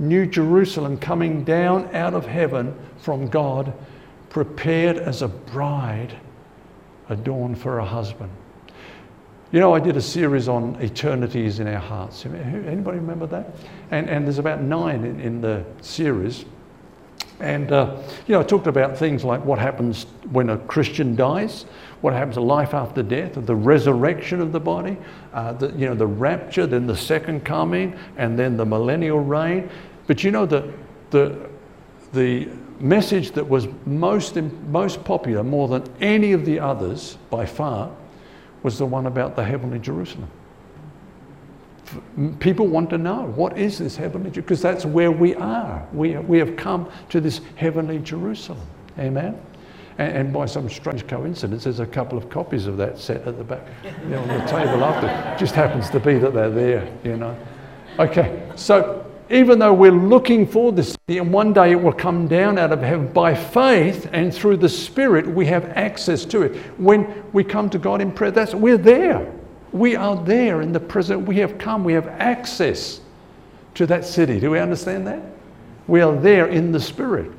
New 0.00 0.26
Jerusalem, 0.26 0.98
coming 0.98 1.44
down 1.44 1.94
out 1.94 2.14
of 2.14 2.26
heaven 2.26 2.76
from 2.98 3.28
God, 3.28 3.72
prepared 4.30 4.96
as 4.96 5.22
a 5.22 5.28
bride 5.28 6.18
adorned 7.08 7.60
for 7.60 7.78
a 7.78 7.84
husband. 7.84 8.32
You 9.52 9.58
know, 9.58 9.74
I 9.74 9.80
did 9.80 9.96
a 9.96 10.02
series 10.02 10.48
on 10.48 10.76
eternities 10.80 11.58
in 11.58 11.66
our 11.66 11.80
hearts. 11.80 12.24
Anybody 12.24 12.98
remember 12.98 13.26
that? 13.26 13.50
And, 13.90 14.08
and 14.08 14.24
there's 14.24 14.38
about 14.38 14.62
nine 14.62 15.04
in, 15.04 15.18
in 15.20 15.40
the 15.40 15.64
series. 15.80 16.44
And, 17.40 17.72
uh, 17.72 17.96
you 18.28 18.34
know, 18.34 18.40
I 18.40 18.44
talked 18.44 18.68
about 18.68 18.96
things 18.96 19.24
like 19.24 19.44
what 19.44 19.58
happens 19.58 20.06
when 20.30 20.50
a 20.50 20.58
Christian 20.58 21.16
dies, 21.16 21.64
what 22.00 22.12
happens 22.12 22.36
to 22.36 22.42
life 22.42 22.74
after 22.74 23.02
death, 23.02 23.32
the 23.34 23.56
resurrection 23.56 24.40
of 24.40 24.52
the 24.52 24.60
body, 24.60 24.96
uh, 25.32 25.54
the, 25.54 25.72
you 25.72 25.86
know, 25.88 25.96
the 25.96 26.06
rapture, 26.06 26.66
then 26.66 26.86
the 26.86 26.96
second 26.96 27.44
coming, 27.44 27.98
and 28.18 28.38
then 28.38 28.56
the 28.56 28.64
millennial 28.64 29.18
reign. 29.18 29.68
But 30.06 30.22
you 30.22 30.30
know, 30.30 30.46
the, 30.46 30.72
the, 31.10 31.50
the 32.12 32.48
message 32.78 33.32
that 33.32 33.48
was 33.48 33.66
most, 33.84 34.36
most 34.36 35.02
popular, 35.02 35.42
more 35.42 35.66
than 35.66 35.82
any 36.00 36.32
of 36.32 36.44
the 36.44 36.60
others 36.60 37.18
by 37.30 37.46
far, 37.46 37.90
was 38.62 38.78
the 38.78 38.86
one 38.86 39.06
about 39.06 39.36
the 39.36 39.44
heavenly 39.44 39.78
Jerusalem. 39.78 40.28
People 42.38 42.68
want 42.68 42.88
to 42.90 42.98
know 42.98 43.32
what 43.34 43.58
is 43.58 43.78
this 43.78 43.96
heavenly 43.96 44.30
Jerusalem? 44.30 44.44
Because 44.44 44.62
that's 44.62 44.84
where 44.84 45.10
we 45.10 45.34
are. 45.34 45.86
We, 45.92 46.16
we 46.18 46.38
have 46.38 46.56
come 46.56 46.88
to 47.08 47.20
this 47.20 47.40
heavenly 47.56 47.98
Jerusalem. 47.98 48.60
Amen. 48.98 49.40
And, 49.98 50.16
and, 50.16 50.32
by 50.32 50.46
some 50.46 50.70
strange 50.70 51.06
coincidence, 51.06 51.64
there's 51.64 51.80
a 51.80 51.86
couple 51.86 52.16
of 52.16 52.30
copies 52.30 52.66
of 52.66 52.76
that 52.76 52.98
set 52.98 53.26
at 53.26 53.36
the 53.38 53.44
back 53.44 53.66
you 53.84 54.10
know, 54.10 54.20
on 54.20 54.28
the 54.28 54.38
table 54.46 54.84
after. 54.84 55.08
It 55.08 55.38
just 55.38 55.54
happens 55.54 55.90
to 55.90 56.00
be 56.00 56.16
that 56.18 56.32
they're 56.32 56.50
there, 56.50 56.92
you 57.04 57.16
know. 57.16 57.36
Okay, 57.98 58.48
so 58.54 58.99
even 59.30 59.60
though 59.60 59.72
we're 59.72 59.92
looking 59.92 60.46
for 60.46 60.72
this 60.72 60.90
city, 60.90 61.18
and 61.18 61.32
one 61.32 61.52
day 61.52 61.70
it 61.70 61.80
will 61.80 61.92
come 61.92 62.26
down 62.26 62.58
out 62.58 62.72
of 62.72 62.82
heaven 62.82 63.12
by 63.12 63.34
faith 63.34 64.08
and 64.12 64.34
through 64.34 64.56
the 64.56 64.68
Spirit, 64.68 65.26
we 65.26 65.46
have 65.46 65.66
access 65.76 66.24
to 66.26 66.42
it. 66.42 66.56
When 66.78 67.24
we 67.32 67.44
come 67.44 67.70
to 67.70 67.78
God 67.78 68.00
in 68.00 68.10
prayer, 68.10 68.32
that's 68.32 68.54
we're 68.54 68.76
there. 68.76 69.32
We 69.72 69.94
are 69.94 70.16
there 70.24 70.62
in 70.62 70.72
the 70.72 70.80
present. 70.80 71.28
We 71.28 71.36
have 71.36 71.58
come. 71.58 71.84
We 71.84 71.92
have 71.92 72.08
access 72.08 73.00
to 73.74 73.86
that 73.86 74.04
city. 74.04 74.40
Do 74.40 74.50
we 74.50 74.58
understand 74.58 75.06
that? 75.06 75.22
We 75.86 76.00
are 76.00 76.16
there 76.16 76.48
in 76.48 76.72
the 76.72 76.80
Spirit. 76.80 77.30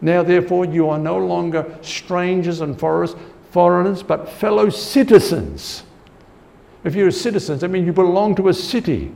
Now, 0.00 0.22
therefore, 0.22 0.64
you 0.64 0.88
are 0.88 0.98
no 0.98 1.18
longer 1.18 1.76
strangers 1.82 2.60
and 2.60 2.78
foreigners, 2.78 4.02
but 4.02 4.28
fellow 4.28 4.70
citizens. 4.70 5.82
If 6.84 6.94
you're 6.94 7.10
citizens, 7.10 7.64
I 7.64 7.66
mean 7.66 7.84
you 7.84 7.92
belong 7.92 8.36
to 8.36 8.48
a 8.48 8.54
city. 8.54 9.12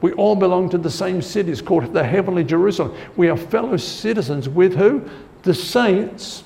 We 0.00 0.12
all 0.12 0.36
belong 0.36 0.68
to 0.70 0.78
the 0.78 0.90
same 0.90 1.22
city. 1.22 1.50
It's 1.52 1.62
called 1.62 1.92
the 1.92 2.04
heavenly 2.04 2.44
Jerusalem. 2.44 2.96
We 3.16 3.28
are 3.28 3.36
fellow 3.36 3.76
citizens 3.76 4.48
with 4.48 4.74
who? 4.74 5.08
The 5.42 5.54
saints. 5.54 6.44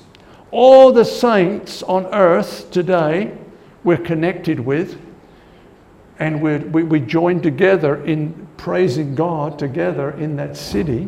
All 0.51 0.91
the 0.91 1.05
saints 1.05 1.83
on 1.83 2.05
earth 2.07 2.71
today 2.71 3.37
we're 3.83 3.97
connected 3.97 4.59
with. 4.59 4.99
And 6.19 6.41
we're, 6.41 6.59
we, 6.59 6.83
we 6.83 6.99
join 6.99 7.41
together 7.41 8.03
in 8.05 8.47
praising 8.57 9.15
God 9.15 9.57
together 9.57 10.11
in 10.11 10.35
that 10.35 10.55
city, 10.55 11.07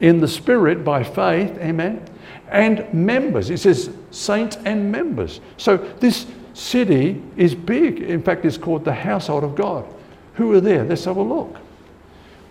in 0.00 0.20
the 0.20 0.26
Spirit 0.26 0.84
by 0.84 1.04
faith. 1.04 1.56
Amen. 1.58 2.04
And 2.48 2.92
members. 2.92 3.48
It 3.48 3.58
says 3.58 3.90
saints 4.10 4.58
and 4.64 4.90
members. 4.90 5.40
So 5.56 5.76
this 5.76 6.26
city 6.52 7.22
is 7.36 7.54
big. 7.54 8.00
In 8.00 8.22
fact, 8.22 8.44
it's 8.44 8.58
called 8.58 8.84
the 8.84 8.92
household 8.92 9.44
of 9.44 9.54
God. 9.54 9.86
Who 10.34 10.52
are 10.52 10.60
there? 10.60 10.84
Let's 10.84 11.04
have 11.04 11.16
a 11.16 11.22
look. 11.22 11.58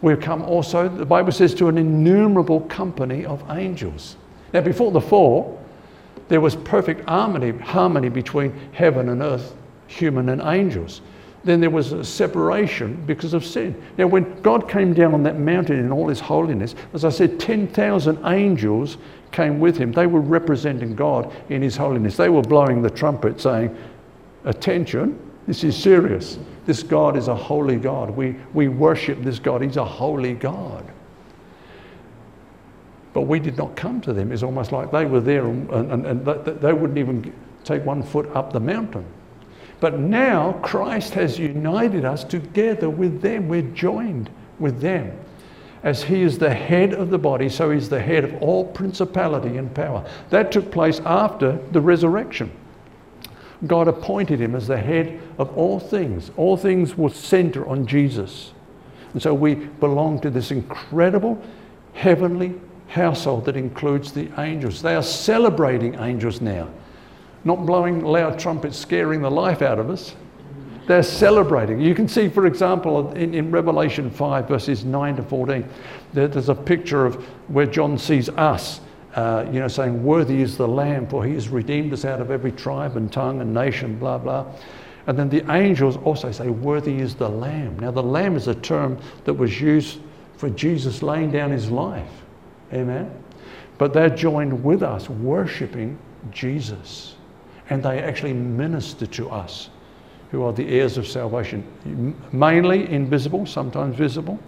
We've 0.01 0.19
come 0.19 0.41
also, 0.43 0.89
the 0.89 1.05
Bible 1.05 1.31
says, 1.31 1.53
to 1.55 1.67
an 1.67 1.77
innumerable 1.77 2.61
company 2.61 3.25
of 3.25 3.43
angels. 3.51 4.15
Now, 4.53 4.61
before 4.61 4.91
the 4.91 5.01
fall, 5.01 5.63
there 6.27 6.41
was 6.41 6.55
perfect 6.55 7.07
harmony, 7.07 7.51
harmony 7.51 8.09
between 8.09 8.53
heaven 8.71 9.09
and 9.09 9.21
earth, 9.21 9.55
human 9.87 10.29
and 10.29 10.41
angels. 10.41 11.01
Then 11.43 11.59
there 11.59 11.69
was 11.69 11.91
a 11.91 12.03
separation 12.03 13.03
because 13.07 13.33
of 13.33 13.43
sin. 13.45 13.81
Now, 13.97 14.07
when 14.07 14.41
God 14.41 14.69
came 14.69 14.93
down 14.93 15.13
on 15.13 15.23
that 15.23 15.39
mountain 15.39 15.79
in 15.79 15.91
all 15.91 16.07
his 16.07 16.19
holiness, 16.19 16.75
as 16.93 17.03
I 17.03 17.09
said, 17.09 17.39
10,000 17.39 18.25
angels 18.25 18.97
came 19.31 19.59
with 19.59 19.77
him. 19.77 19.91
They 19.91 20.07
were 20.07 20.21
representing 20.21 20.95
God 20.95 21.33
in 21.49 21.61
his 21.61 21.75
holiness. 21.75 22.15
They 22.15 22.29
were 22.29 22.43
blowing 22.43 22.81
the 22.81 22.89
trumpet 22.89 23.41
saying, 23.41 23.75
Attention, 24.45 25.19
this 25.47 25.63
is 25.63 25.75
serious. 25.75 26.37
This 26.71 26.83
God 26.83 27.17
is 27.17 27.27
a 27.27 27.35
holy 27.35 27.75
God. 27.75 28.11
We, 28.11 28.37
we 28.53 28.69
worship 28.69 29.21
this 29.23 29.39
God. 29.39 29.61
He's 29.61 29.75
a 29.75 29.83
holy 29.83 30.35
God. 30.35 30.89
But 33.11 33.23
we 33.23 33.39
did 33.39 33.57
not 33.57 33.75
come 33.75 33.99
to 33.99 34.13
them. 34.13 34.31
It's 34.31 34.41
almost 34.41 34.71
like 34.71 34.89
they 34.89 35.03
were 35.03 35.19
there 35.19 35.47
and, 35.47 35.69
and, 35.69 36.05
and 36.05 36.25
they 36.25 36.71
wouldn't 36.71 36.97
even 36.97 37.33
take 37.65 37.85
one 37.85 38.01
foot 38.01 38.33
up 38.33 38.53
the 38.53 38.61
mountain. 38.61 39.03
But 39.81 39.99
now 39.99 40.53
Christ 40.63 41.13
has 41.15 41.37
united 41.37 42.05
us 42.05 42.23
together 42.23 42.89
with 42.89 43.21
them. 43.21 43.49
We're 43.49 43.63
joined 43.63 44.29
with 44.57 44.79
them. 44.79 45.11
As 45.83 46.03
he 46.03 46.21
is 46.21 46.37
the 46.37 46.53
head 46.53 46.93
of 46.93 47.09
the 47.09 47.19
body, 47.19 47.49
so 47.49 47.69
he's 47.69 47.89
the 47.89 47.99
head 47.99 48.23
of 48.23 48.41
all 48.41 48.63
principality 48.63 49.57
and 49.57 49.75
power. 49.75 50.09
That 50.29 50.53
took 50.53 50.71
place 50.71 51.01
after 51.01 51.59
the 51.73 51.81
resurrection. 51.81 52.49
God 53.67 53.87
appointed 53.87 54.41
him 54.41 54.55
as 54.55 54.67
the 54.67 54.77
head 54.77 55.21
of 55.37 55.55
all 55.57 55.79
things. 55.79 56.31
All 56.37 56.57
things 56.57 56.97
will 56.97 57.09
center 57.09 57.67
on 57.67 57.85
Jesus. 57.85 58.53
And 59.13 59.21
so 59.21 59.33
we 59.33 59.55
belong 59.55 60.19
to 60.21 60.29
this 60.29 60.51
incredible 60.51 61.41
heavenly 61.93 62.55
household 62.87 63.45
that 63.45 63.55
includes 63.55 64.11
the 64.11 64.29
angels. 64.39 64.81
They 64.81 64.95
are 64.95 65.03
celebrating 65.03 65.95
angels 65.95 66.41
now, 66.41 66.69
not 67.43 67.65
blowing 67.65 68.03
loud 68.03 68.39
trumpets, 68.39 68.77
scaring 68.77 69.21
the 69.21 69.31
life 69.31 69.61
out 69.61 69.79
of 69.79 69.89
us. 69.89 70.15
They're 70.87 71.03
celebrating. 71.03 71.79
You 71.79 71.93
can 71.93 72.07
see, 72.07 72.27
for 72.27 72.47
example, 72.47 73.11
in, 73.13 73.33
in 73.33 73.51
Revelation 73.51 74.09
5, 74.09 74.47
verses 74.47 74.83
9 74.83 75.17
to 75.17 75.23
14, 75.23 75.69
there's 76.13 76.49
a 76.49 76.55
picture 76.55 77.05
of 77.05 77.15
where 77.47 77.67
John 77.67 77.97
sees 77.97 78.27
us 78.29 78.81
uh, 79.15 79.45
you 79.51 79.59
know, 79.59 79.67
saying, 79.67 80.03
Worthy 80.03 80.41
is 80.41 80.57
the 80.57 80.67
Lamb, 80.67 81.07
for 81.07 81.25
he 81.25 81.33
has 81.33 81.49
redeemed 81.49 81.91
us 81.91 82.05
out 82.05 82.21
of 82.21 82.31
every 82.31 82.51
tribe 82.51 82.95
and 82.95 83.11
tongue 83.11 83.41
and 83.41 83.53
nation, 83.53 83.97
blah, 83.99 84.17
blah. 84.17 84.45
And 85.07 85.17
then 85.17 85.29
the 85.29 85.49
angels 85.51 85.97
also 85.97 86.31
say, 86.31 86.47
Worthy 86.47 86.99
is 86.99 87.15
the 87.15 87.27
Lamb. 87.27 87.77
Now, 87.79 87.91
the 87.91 88.03
Lamb 88.03 88.35
is 88.35 88.47
a 88.47 88.55
term 88.55 88.99
that 89.25 89.33
was 89.33 89.59
used 89.59 89.99
for 90.37 90.49
Jesus 90.49 91.03
laying 91.03 91.31
down 91.31 91.51
his 91.51 91.69
life. 91.69 92.09
Amen. 92.73 93.11
But 93.77 93.93
they're 93.93 94.09
joined 94.09 94.63
with 94.63 94.83
us, 94.83 95.09
worshiping 95.09 95.97
Jesus. 96.31 97.15
And 97.69 97.83
they 97.83 97.99
actually 97.99 98.33
minister 98.33 99.05
to 99.07 99.29
us, 99.29 99.69
who 100.29 100.43
are 100.43 100.53
the 100.53 100.67
heirs 100.69 100.97
of 100.97 101.07
salvation, 101.07 102.15
mainly 102.31 102.89
invisible, 102.89 103.45
sometimes 103.45 103.95
visible. 103.97 104.39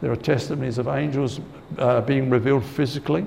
There 0.00 0.12
are 0.12 0.16
testimonies 0.16 0.78
of 0.78 0.88
angels 0.88 1.40
uh, 1.76 2.00
being 2.02 2.30
revealed 2.30 2.64
physically 2.64 3.26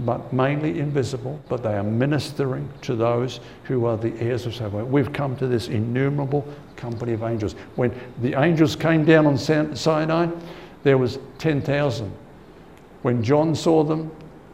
but 0.00 0.32
mainly 0.32 0.78
invisible, 0.78 1.40
but 1.48 1.62
they 1.62 1.74
are 1.74 1.82
ministering 1.82 2.68
to 2.82 2.96
those 2.96 3.40
who 3.64 3.86
are 3.86 3.96
the 3.96 4.12
heirs 4.20 4.44
of 4.46 4.54
salvation. 4.54 4.90
We've 4.90 5.12
come 5.12 5.36
to 5.36 5.46
this 5.46 5.68
innumerable 5.68 6.46
company 6.76 7.12
of 7.12 7.22
angels. 7.22 7.54
When 7.76 7.92
the 8.20 8.40
angels 8.40 8.74
came 8.76 9.04
down 9.04 9.26
on 9.26 9.38
Sinai, 9.38 10.28
there 10.82 10.98
was 10.98 11.18
10,000. 11.38 12.12
When 13.02 13.22
John 13.22 13.54
saw 13.54 13.84
them 13.84 14.10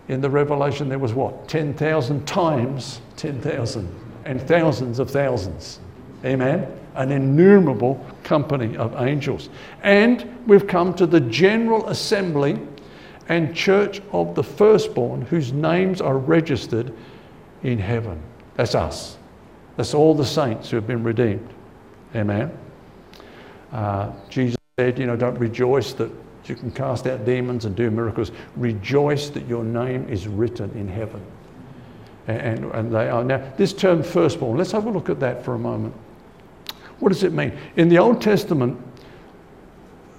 in 0.08 0.20
the 0.20 0.30
Revelation, 0.30 0.88
there 0.88 0.98
was 0.98 1.14
what? 1.14 1.48
10,000 1.48 2.26
times 2.26 3.00
10,000 3.16 3.94
and 4.24 4.40
thousands 4.40 4.98
of 4.98 5.10
thousands. 5.10 5.80
Amen? 6.24 6.66
An 6.94 7.12
innumerable 7.12 8.04
company 8.24 8.76
of 8.76 8.94
angels. 9.00 9.48
And 9.82 10.38
we've 10.46 10.66
come 10.66 10.94
to 10.94 11.06
the 11.06 11.20
general 11.20 11.88
assembly 11.88 12.58
and 13.28 13.54
church 13.54 14.02
of 14.12 14.34
the 14.34 14.42
firstborn 14.42 15.22
whose 15.22 15.52
names 15.52 16.00
are 16.00 16.18
registered 16.18 16.92
in 17.62 17.78
heaven. 17.78 18.20
That's 18.56 18.74
us. 18.74 19.16
That's 19.76 19.94
all 19.94 20.14
the 20.14 20.26
saints 20.26 20.70
who 20.70 20.76
have 20.76 20.86
been 20.86 21.02
redeemed. 21.02 21.48
Amen. 22.14 22.50
Uh, 23.72 24.12
Jesus 24.28 24.56
said, 24.78 24.98
you 24.98 25.06
know, 25.06 25.16
don't 25.16 25.38
rejoice 25.38 25.92
that 25.94 26.10
you 26.44 26.56
can 26.56 26.70
cast 26.70 27.06
out 27.06 27.24
demons 27.24 27.64
and 27.64 27.76
do 27.76 27.90
miracles. 27.90 28.32
Rejoice 28.56 29.30
that 29.30 29.46
your 29.46 29.62
name 29.62 30.08
is 30.08 30.26
written 30.26 30.70
in 30.72 30.88
heaven. 30.88 31.24
And, 32.26 32.64
and 32.64 32.94
they 32.94 33.08
are. 33.08 33.24
Now, 33.24 33.52
this 33.56 33.72
term 33.72 34.02
firstborn, 34.02 34.58
let's 34.58 34.72
have 34.72 34.86
a 34.86 34.90
look 34.90 35.08
at 35.08 35.20
that 35.20 35.44
for 35.44 35.54
a 35.54 35.58
moment. 35.58 35.94
What 36.98 37.10
does 37.10 37.22
it 37.22 37.32
mean? 37.32 37.56
In 37.76 37.88
the 37.88 37.98
Old 37.98 38.20
Testament, 38.20 38.78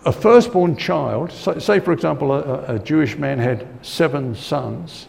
a 0.06 0.12
firstborn 0.12 0.76
child, 0.76 1.32
say 1.32 1.80
for 1.80 1.92
example, 1.92 2.34
a, 2.34 2.76
a 2.76 2.80
Jewish 2.80 3.18
man 3.18 3.38
had 3.38 3.68
seven 3.82 4.36
sons, 4.36 5.08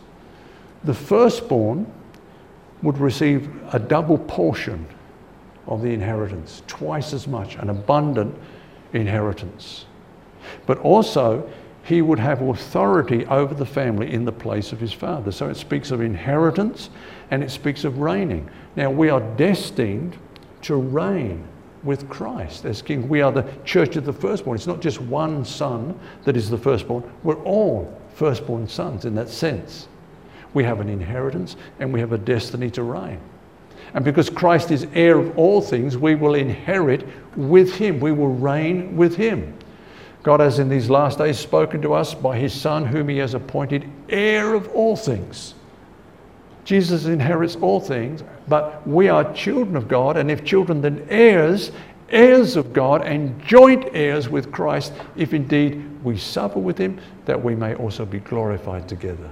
the 0.85 0.95
firstborn 0.95 1.91
would 2.83 2.99
receive 2.99 3.51
a 3.73 3.79
double 3.79 4.19
portion 4.19 4.87
of 5.67 5.81
the 5.83 5.89
inheritance, 5.89 6.63
twice 6.67 7.13
as 7.13 7.27
much, 7.27 7.55
an 7.57 7.71
abundant 7.71 8.37
inheritance. 8.93 9.87
But 10.67 10.79
also, 10.79 11.49
he 11.85 12.03
would 12.03 12.19
have 12.19 12.43
authority 12.43 13.25
over 13.27 13.55
the 13.55 13.67
family 13.67 14.13
in 14.13 14.25
the 14.25 14.33
place 14.33 14.73
of 14.73 14.81
his 14.81 14.93
father. 14.93 15.33
So 15.33 15.49
it 15.49 15.57
speaks 15.57 15.91
of 15.91 16.01
inheritance 16.01 16.91
and 17.31 17.43
it 17.43 17.51
speaks 17.51 17.85
of 17.85 17.99
reigning. 17.99 18.49
Now, 18.77 18.91
we 18.91 19.09
are 19.09 19.21
destined 19.37 20.17
to 20.63 20.77
reign 20.77 21.47
with 21.85 22.09
Christ 22.09 22.65
as 22.65 22.83
king. 22.83 23.09
We 23.09 23.23
are 23.23 23.33
the 23.33 23.51
church 23.65 23.97
of 23.97 24.05
the 24.05 24.13
firstborn. 24.13 24.57
It's 24.57 24.67
not 24.67 24.81
just 24.81 25.01
one 25.01 25.45
son 25.45 25.99
that 26.25 26.37
is 26.37 26.49
the 26.51 26.59
firstborn, 26.59 27.03
we're 27.23 27.43
all 27.43 28.01
firstborn 28.15 28.69
sons 28.69 29.05
in 29.05 29.15
that 29.17 29.29
sense. 29.29 29.89
We 30.55 30.65
have 30.65 30.81
an 30.81 30.89
inheritance 30.89 31.57
and 31.81 31.93
we 31.93 32.01
have 32.01 32.13
a 32.13 32.19
destiny 32.19 32.71
to 32.73 32.83
reign. 32.83 33.21
And 33.95 34.05
because 34.05 34.31
Christ 34.31 34.71
is 34.71 34.87
heir 34.95 35.19
of 35.19 35.37
all 35.37 35.61
things, 35.61 35.99
we 35.99 36.15
will 36.15 36.35
inherit 36.35 37.07
with 37.37 37.75
him. 37.75 38.01
We 38.01 38.13
will 38.13 38.35
reign 38.35 38.97
with 38.97 39.17
him. 39.17 39.59
God 40.23 40.41
has 40.41 40.59
in 40.59 40.69
these 40.69 40.89
last 40.89 41.19
days 41.19 41.39
spoken 41.39 41.83
to 41.83 41.95
us 41.95 42.15
by 42.15 42.39
his 42.39 42.53
Son, 42.55 42.87
whom 42.87 43.09
he 43.09 43.19
has 43.19 43.35
appointed 43.35 43.91
heir 44.09 44.55
of 44.55 44.69
all 44.69 44.97
things. 44.97 45.55
Jesus 46.65 47.07
inherits 47.07 47.57
all 47.57 47.81
things, 47.81 48.23
but 48.49 48.87
we 48.87 49.09
are 49.09 49.33
children 49.35 49.77
of 49.77 49.89
God, 49.89 50.17
and 50.17 50.31
if 50.31 50.45
children, 50.45 50.81
then 50.81 51.07
heirs, 51.11 51.73
heirs 52.11 52.57
of 52.57 52.73
God, 52.73 53.03
and 53.03 53.41
joint 53.45 53.89
heirs 53.93 54.29
with 54.29 54.53
Christ, 54.53 54.93
if 55.17 55.35
indeed 55.35 55.85
we 56.05 56.17
suffer 56.17 56.59
with 56.59 56.79
him, 56.79 57.01
that 57.25 57.43
we 57.43 57.55
may 57.55 57.75
also 57.75 58.05
be 58.05 58.21
glorified 58.21 58.89
together. 58.89 59.31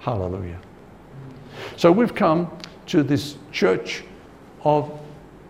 Hallelujah. 0.00 0.60
So 1.76 1.92
we've 1.92 2.14
come 2.14 2.50
to 2.86 3.02
this 3.02 3.36
church 3.52 4.04
of 4.62 4.90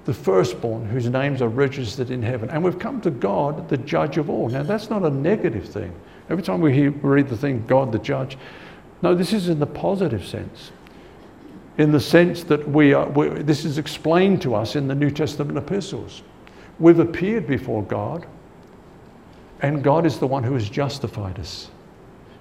the 0.06 0.14
firstborn 0.14 0.86
whose 0.86 1.08
names 1.08 1.42
are 1.42 1.48
registered 1.48 2.10
in 2.10 2.22
heaven. 2.22 2.48
And 2.50 2.62
we've 2.62 2.78
come 2.78 3.00
to 3.00 3.10
God, 3.10 3.68
the 3.68 3.76
judge 3.76 4.18
of 4.18 4.30
all. 4.30 4.48
Now, 4.48 4.62
that's 4.62 4.88
not 4.88 5.02
a 5.02 5.10
negative 5.10 5.68
thing. 5.68 5.92
Every 6.30 6.44
time 6.44 6.60
we 6.60 6.72
hear, 6.72 6.90
read 6.90 7.28
the 7.28 7.36
thing, 7.36 7.64
God 7.66 7.92
the 7.92 7.98
judge, 7.98 8.38
no, 9.02 9.14
this 9.14 9.32
is 9.32 9.48
in 9.48 9.58
the 9.58 9.66
positive 9.66 10.24
sense. 10.24 10.70
In 11.78 11.92
the 11.92 12.00
sense 12.00 12.42
that 12.44 12.66
we 12.68 12.94
are, 12.94 13.08
we, 13.08 13.28
this 13.28 13.64
is 13.64 13.78
explained 13.78 14.40
to 14.42 14.54
us 14.54 14.76
in 14.76 14.88
the 14.88 14.94
New 14.94 15.10
Testament 15.10 15.58
epistles. 15.58 16.22
We've 16.78 16.98
appeared 16.98 17.46
before 17.46 17.82
God, 17.82 18.26
and 19.60 19.82
God 19.82 20.06
is 20.06 20.18
the 20.18 20.26
one 20.26 20.42
who 20.42 20.54
has 20.54 20.68
justified 20.68 21.38
us. 21.38 21.70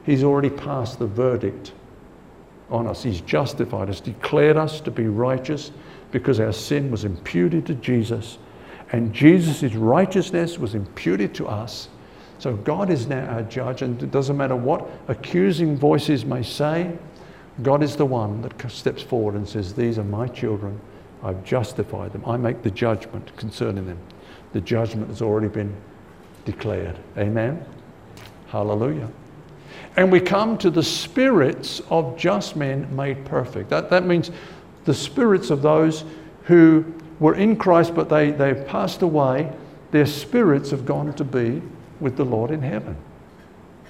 He's 0.05 0.23
already 0.23 0.49
passed 0.49 0.99
the 0.99 1.07
verdict 1.07 1.73
on 2.69 2.87
us. 2.87 3.03
He's 3.03 3.21
justified 3.21 3.89
us, 3.89 3.99
declared 3.99 4.57
us 4.57 4.79
to 4.81 4.91
be 4.91 5.07
righteous 5.07 5.71
because 6.11 6.39
our 6.39 6.53
sin 6.53 6.91
was 6.91 7.03
imputed 7.03 7.65
to 7.65 7.75
Jesus. 7.75 8.37
And 8.91 9.13
Jesus' 9.13 9.73
righteousness 9.73 10.57
was 10.57 10.75
imputed 10.75 11.33
to 11.35 11.47
us. 11.47 11.89
So 12.37 12.55
God 12.55 12.89
is 12.89 13.07
now 13.07 13.25
our 13.27 13.43
judge, 13.43 13.81
and 13.81 14.01
it 14.01 14.11
doesn't 14.11 14.37
matter 14.37 14.55
what 14.55 14.87
accusing 15.07 15.77
voices 15.77 16.25
may 16.25 16.43
say, 16.43 16.91
God 17.63 17.83
is 17.83 17.95
the 17.95 18.05
one 18.05 18.41
that 18.41 18.69
steps 18.69 19.01
forward 19.01 19.35
and 19.35 19.47
says, 19.47 19.73
These 19.73 19.97
are 19.97 20.03
my 20.03 20.27
children. 20.27 20.79
I've 21.23 21.43
justified 21.43 22.13
them. 22.13 22.23
I 22.25 22.37
make 22.37 22.61
the 22.61 22.71
judgment 22.71 23.35
concerning 23.37 23.85
them. 23.85 23.99
The 24.53 24.61
judgment 24.61 25.07
has 25.09 25.21
already 25.21 25.47
been 25.47 25.75
declared. 26.43 26.97
Amen. 27.17 27.65
Hallelujah. 28.47 29.09
And 29.97 30.11
we 30.11 30.19
come 30.19 30.57
to 30.59 30.69
the 30.69 30.83
spirits 30.83 31.81
of 31.89 32.17
just 32.17 32.55
men 32.55 32.93
made 32.95 33.25
perfect. 33.25 33.69
That, 33.69 33.89
that 33.89 34.05
means 34.05 34.31
the 34.83 34.93
spirits 34.93 35.49
of 35.49 35.61
those 35.61 36.03
who 36.43 36.85
were 37.19 37.35
in 37.35 37.55
Christ 37.55 37.95
but 37.95 38.09
they, 38.09 38.31
they've 38.31 38.65
passed 38.67 39.01
away. 39.01 39.51
Their 39.91 40.05
spirits 40.05 40.71
have 40.71 40.85
gone 40.85 41.13
to 41.13 41.23
be 41.23 41.61
with 41.99 42.17
the 42.17 42.25
Lord 42.25 42.51
in 42.51 42.61
heaven, 42.61 42.97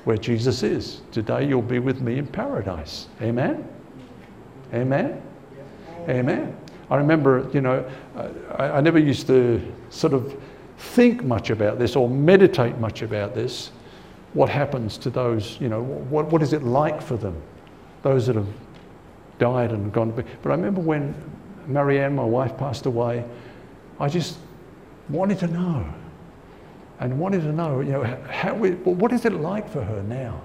where 0.06 0.18
Jesus 0.18 0.63
is. 0.63 1.02
Today 1.12 1.48
you'll 1.48 1.62
be 1.62 1.80
with 1.80 2.02
me 2.02 2.18
in 2.18 2.28
paradise. 2.28 3.08
Amen? 3.22 3.68
Amen? 4.74 5.22
Amen. 6.08 6.58
I 6.89 6.96
remember, 6.96 7.50
you 7.54 7.62
know, 7.62 7.89
I, 8.58 8.70
I 8.70 8.82
never 8.82 9.00
used 9.00 9.28
to 9.28 9.62
sort 9.89 10.13
of 10.13 10.39
think 10.78 11.24
much 11.24 11.50
about 11.50 11.80
this 11.80 11.96
or 11.96 12.08
meditate 12.08 12.78
much 12.78 13.02
about 13.02 13.34
this 13.34 13.72
what 14.34 14.50
happens 14.50 14.98
to 14.98 15.10
those, 15.10 15.60
you 15.62 15.70
know, 15.70 15.82
what, 15.82 16.28
what 16.28 16.44
is 16.44 16.52
it 16.52 16.62
like 16.62 17.02
for 17.02 17.15
them, 17.15 17.41
those 18.04 18.28
that 18.28 18.36
have 18.36 18.48
died 19.39 19.72
and 19.72 19.91
gone. 19.94 20.12
But 20.12 20.26
I 20.28 20.50
remember 20.50 20.82
when 20.82 21.15
Marianne, 21.68 22.15
my 22.15 22.26
wife, 22.26 22.56
passed 22.58 22.86
away, 22.86 23.24
I 24.00 24.10
just 24.10 24.38
wanted 25.10 25.39
to 25.39 25.48
know 25.48 25.86
and 26.99 27.19
wanted 27.19 27.41
to 27.41 27.51
know, 27.51 27.81
you 27.81 27.91
know, 27.91 28.03
how 28.29 28.55
what 28.55 29.12
is 29.12 29.25
it 29.25 29.34
like 29.34 29.69
for 29.69 29.84
her 29.84 30.01
now? 30.03 30.41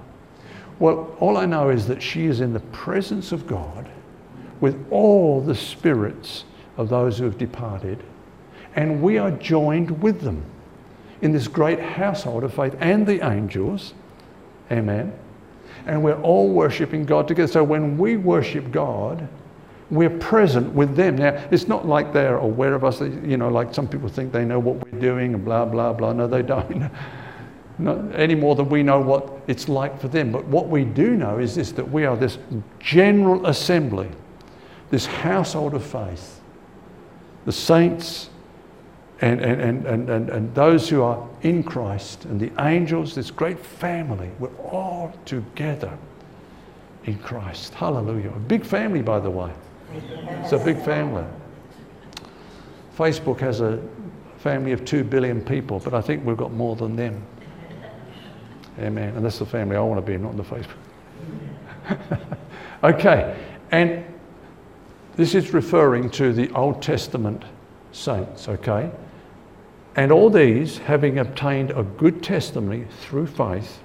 Well, 0.79 1.15
all 1.21 1.37
I 1.37 1.47
know 1.47 1.71
is 1.71 1.87
that 1.89 2.03
she 2.03 2.27
is 2.27 2.41
in 2.41 2.53
the 2.53 2.61
presence 2.61 3.33
of 3.33 3.47
God 3.47 3.89
with 4.61 4.87
all 4.91 5.41
the 5.41 5.55
spirits 5.55 6.45
of 6.77 6.89
those 6.89 7.19
who 7.19 7.25
have 7.25 7.39
departed, 7.39 8.03
and 8.75 9.03
we 9.03 9.19
are 9.19 9.31
joined 9.31 10.03
with 10.03 10.21
them 10.23 10.43
in 11.21 11.33
this 11.33 11.49
great 11.49 11.81
household 11.81 12.45
of 12.45 12.55
faith 12.55 12.75
and 12.81 13.07
the 13.07 13.27
angels. 13.27 13.95
Amen. 14.71 15.13
And 15.87 16.03
we're 16.03 16.21
all 16.23 16.49
worshiping 16.49 17.05
God 17.05 17.29
together. 17.29 17.51
So 17.51 17.65
when 17.65 17.99
we 17.99 18.17
worship 18.17 18.71
God, 18.71 19.29
we're 19.91 20.11
present 20.11 20.73
with 20.73 20.95
them. 20.95 21.17
Now, 21.17 21.43
it's 21.51 21.67
not 21.67 21.87
like 21.87 22.13
they're 22.13 22.37
aware 22.37 22.75
of 22.75 22.85
us, 22.85 23.01
you 23.01 23.37
know, 23.37 23.49
like 23.49 23.75
some 23.75 23.89
people 23.89 24.09
think 24.09 24.33
they 24.33 24.45
know 24.45 24.59
what 24.59 24.77
we're 24.85 25.01
doing 25.01 25.35
and 25.35 25.45
blah, 25.45 25.65
blah, 25.65 25.93
blah. 25.93 26.13
No, 26.13 26.27
they 26.27 26.43
don't. 26.43 26.91
Not 27.79 28.15
any 28.15 28.35
more 28.35 28.55
than 28.57 28.69
we 28.69 28.83
know 28.83 29.01
what 29.01 29.41
it's 29.47 29.67
like 29.67 29.99
for 29.99 30.09
them. 30.09 30.31
But 30.31 30.45
what 30.45 30.69
we 30.69 30.85
do 30.85 31.17
know 31.17 31.39
is 31.39 31.55
this 31.55 31.73
that 31.73 31.91
we 31.91 32.05
are 32.05 32.15
this 32.15 32.37
general 32.79 33.47
assembly, 33.47 34.11
this 34.91 35.07
household 35.07 35.73
of 35.73 35.83
faith. 35.83 36.41
The 37.47 37.53
saints 37.53 38.29
and, 39.23 39.41
and, 39.41 39.87
and, 39.87 40.11
and, 40.11 40.29
and 40.29 40.55
those 40.55 40.91
who 40.91 41.03
are 41.03 41.27
in 41.41 41.63
Christ 41.63 42.27
and 42.27 42.39
the 42.39 42.53
angels, 42.63 43.15
this 43.15 43.31
great 43.31 43.59
family, 43.59 44.31
we're 44.39 44.55
all 44.57 45.13
together 45.25 45.97
in 47.05 47.19
Christ. 47.19 47.73
Hallelujah. 47.73 48.29
A 48.29 48.39
big 48.39 48.65
family, 48.65 49.01
by 49.01 49.21
the 49.21 49.31
way. 49.31 49.51
It's 49.93 50.53
a 50.53 50.59
big 50.59 50.81
family. 50.83 51.25
Facebook 52.97 53.41
has 53.41 53.61
a 53.61 53.83
family 54.39 54.73
of 54.73 54.85
two 54.85 55.05
billion 55.05 55.41
people, 55.41 55.79
but 55.81 55.95
I 55.95 56.01
think 56.01 56.25
we've 56.25 56.37
got 56.37 56.53
more 56.53 56.77
than 56.77 56.97
them. 56.97 57.25
Amen. 58.79 59.15
And 59.17 59.25
that's 59.25 59.39
the 59.39 59.47
family 59.47 59.77
I 59.77 59.81
want 59.81 60.05
to 60.05 60.13
be 60.13 60.17
not 60.17 60.33
in 60.33 60.37
the 60.37 60.43
Facebook. 60.43 60.77
okay. 62.85 63.37
And 63.71 64.05
this 65.17 65.35
is 65.35 65.53
referring 65.53 66.11
to 66.11 66.33
the 66.33 66.51
Old 66.53 66.81
Testament 66.81 67.45
saints, 67.93 68.49
okay? 68.49 68.91
And 69.97 70.13
all 70.13 70.31
these, 70.31 70.79
having 70.79 71.19
obtained 71.19 71.73
a 71.73 71.83
good 71.83 72.23
testimony 72.23 72.87
through 73.01 73.27
faith, 73.27 73.81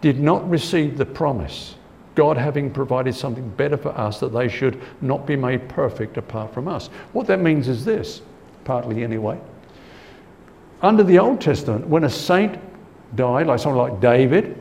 did 0.00 0.20
not 0.20 0.48
receive 0.48 0.98
the 0.98 1.06
promise, 1.06 1.74
God 2.16 2.36
having 2.36 2.70
provided 2.70 3.14
something 3.14 3.48
better 3.50 3.76
for 3.76 3.90
us 3.90 4.18
that 4.20 4.32
they 4.32 4.48
should 4.48 4.80
not 5.00 5.26
be 5.26 5.36
made 5.36 5.68
perfect 5.68 6.16
apart 6.16 6.52
from 6.52 6.66
us. 6.66 6.88
What 7.12 7.28
that 7.28 7.40
means 7.40 7.68
is 7.68 7.84
this, 7.84 8.22
partly 8.64 9.04
anyway. 9.04 9.38
Under 10.82 11.04
the 11.04 11.18
Old 11.18 11.40
Testament, 11.40 11.86
when 11.86 12.04
a 12.04 12.10
saint 12.10 12.58
died, 13.14 13.46
like 13.46 13.60
someone 13.60 13.90
like 13.90 14.00
David, 14.00 14.58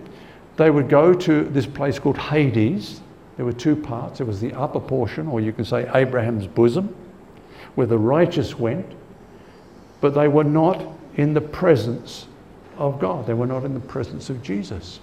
they 0.58 0.70
would 0.70 0.90
go 0.90 1.14
to 1.14 1.44
this 1.46 1.66
place 1.66 1.98
called 1.98 2.18
Hades. 2.18 3.02
There 3.38 3.46
were 3.46 3.54
two 3.54 3.76
parts. 3.76 4.20
There 4.20 4.28
was 4.28 4.40
the 4.40 4.54
upper 4.54 4.80
portion, 4.80 5.28
or 5.28 5.42
you 5.42 5.52
can 5.52 5.66
say 5.66 5.90
Abraham's 5.94 6.48
bosom, 6.48 6.96
where 7.76 7.88
the 7.88 7.98
righteous 7.98 8.58
went, 8.58 8.86
but 10.02 10.14
they 10.14 10.28
were 10.28 10.44
not 10.44 10.86
in 11.16 11.34
the 11.34 11.42
presence 11.42 12.28
of 12.78 13.00
God. 13.00 13.26
They 13.26 13.34
were 13.34 13.48
not 13.48 13.64
in 13.64 13.74
the 13.74 13.80
presence 13.80 14.30
of 14.30 14.44
Jesus. 14.44 15.00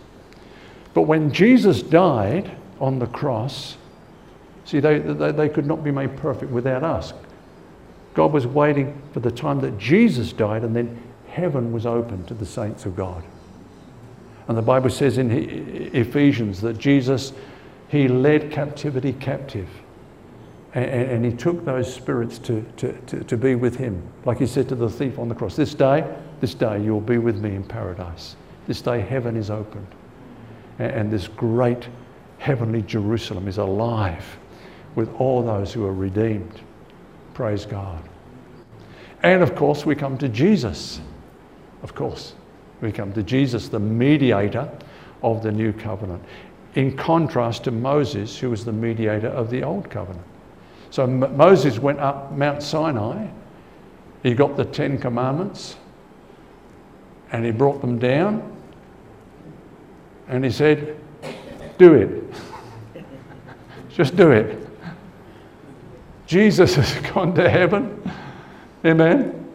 But 0.95 1.03
when 1.03 1.33
Jesus 1.33 1.83
died 1.83 2.57
on 2.81 2.99
the 2.99 3.07
cross, 3.07 3.77
See, 4.65 4.81
they, 4.81 4.99
they, 4.99 5.33
they 5.33 5.49
could 5.49 5.67
not 5.67 5.83
be 5.83 5.91
made 5.91 6.17
perfect 6.17 6.51
without 6.51 6.83
us. 6.83 7.13
God 8.15 8.33
was 8.33 8.47
waiting 8.47 9.01
for 9.13 9.21
the 9.21 9.31
time 9.31 9.61
that 9.61 9.79
Jesus 9.79 10.33
died, 10.33 10.65
and 10.65 10.75
then 10.75 11.03
heaven 11.29 11.73
was 11.73 11.87
open 11.87 12.25
to 12.27 12.35
the 12.35 12.47
saints 12.47 12.85
of 12.87 12.95
God. 12.95 13.25
And 14.49 14.57
the 14.57 14.63
Bible 14.63 14.91
says 14.91 15.19
in 15.19 15.31
Ephesians 15.95 16.61
that 16.61 16.79
Jesus, 16.79 17.33
he 17.89 18.09
led 18.09 18.51
captivity 18.51 19.13
captive. 19.15 19.69
And, 20.75 20.87
and, 20.87 21.25
he 21.25 21.33
took 21.33 21.67
those 21.67 21.93
spirits 21.93 22.39
to, 22.39 22.65
to, 22.79 22.93
to, 22.93 23.25
to 23.25 23.37
be 23.37 23.57
with 23.57 23.77
him. 23.77 24.03
Like 24.25 24.39
he 24.39 24.47
said 24.47 24.71
to 24.71 24.75
the 24.75 24.89
thief 24.89 25.19
on 25.19 25.29
the 25.29 25.35
cross, 25.35 25.55
This 25.55 25.75
day, 25.75 26.03
this 26.41 26.55
day 26.55 26.83
you'll 26.83 27.03
be 27.03 27.19
with 27.19 27.43
me 27.43 27.55
in 27.55 27.63
paradise. 27.63 28.37
This 28.67 28.81
day 28.81 29.01
heaven 29.01 29.37
is 29.37 29.51
opened. 29.51 29.87
And, 30.83 31.11
this 31.11 31.29
great 31.29 31.89
heavenly 32.39 32.83
Jerusalem 32.83 33.47
is 33.47 33.59
alive 33.59 34.25
with 34.95 35.15
all 35.15 35.43
those 35.43 35.73
who 35.73 35.87
are 35.87 35.95
redeemed. 35.95 36.61
Praise 37.35 37.65
God. 37.65 38.03
And 39.23 39.43
of 39.43 39.55
course, 39.55 39.87
we 39.87 39.95
come 39.95 40.19
to 40.19 40.29
Jesus. 40.29 41.01
Of 41.83 41.95
course, 41.95 42.35
we 42.81 42.91
come 42.91 43.13
to 43.13 43.23
Jesus, 43.23 43.69
the 43.69 43.79
mediator 43.79 44.71
of 45.23 45.43
the 45.43 45.53
new 45.53 45.73
covenant, 45.73 46.23
in 46.75 46.97
contrast 46.97 47.65
to 47.65 47.71
Moses, 47.71 48.37
who 48.39 48.51
was 48.51 48.65
the 48.65 48.73
mediator 48.73 49.29
of 49.29 49.51
the 49.51 49.63
old 49.63 49.89
covenant. 49.89 50.27
So 50.91 51.05
M- 51.05 51.37
Moses 51.37 51.79
went 51.79 52.01
up 52.01 52.33
Mount 52.33 52.63
Sinai, 52.63 53.29
he 54.23 54.35
got 54.35 54.57
the 54.57 54.65
Ten 54.65 54.99
Commandments, 54.99 55.77
and 57.31 57.45
he 57.45 57.51
brought 57.51 57.81
them 57.81 57.99
down, 57.99 58.52
and 60.33 60.43
he 60.43 60.51
said, 60.51 60.97
Do 61.77 61.93
it. 61.95 63.05
Just 63.91 64.17
do 64.17 64.31
it. 64.31 64.67
Jesus 66.27 66.75
has 66.77 66.95
gone 67.13 67.35
to 67.35 67.49
heaven. 67.49 68.03
Amen. 68.85 69.47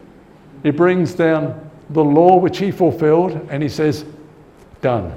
He 0.62 0.70
brings 0.70 1.14
down 1.14 1.68
the 1.90 2.04
law 2.04 2.36
which 2.36 2.58
he 2.58 2.70
fulfilled 2.70 3.32
and 3.50 3.60
he 3.60 3.68
says, 3.68 4.04
Done. 4.80 5.12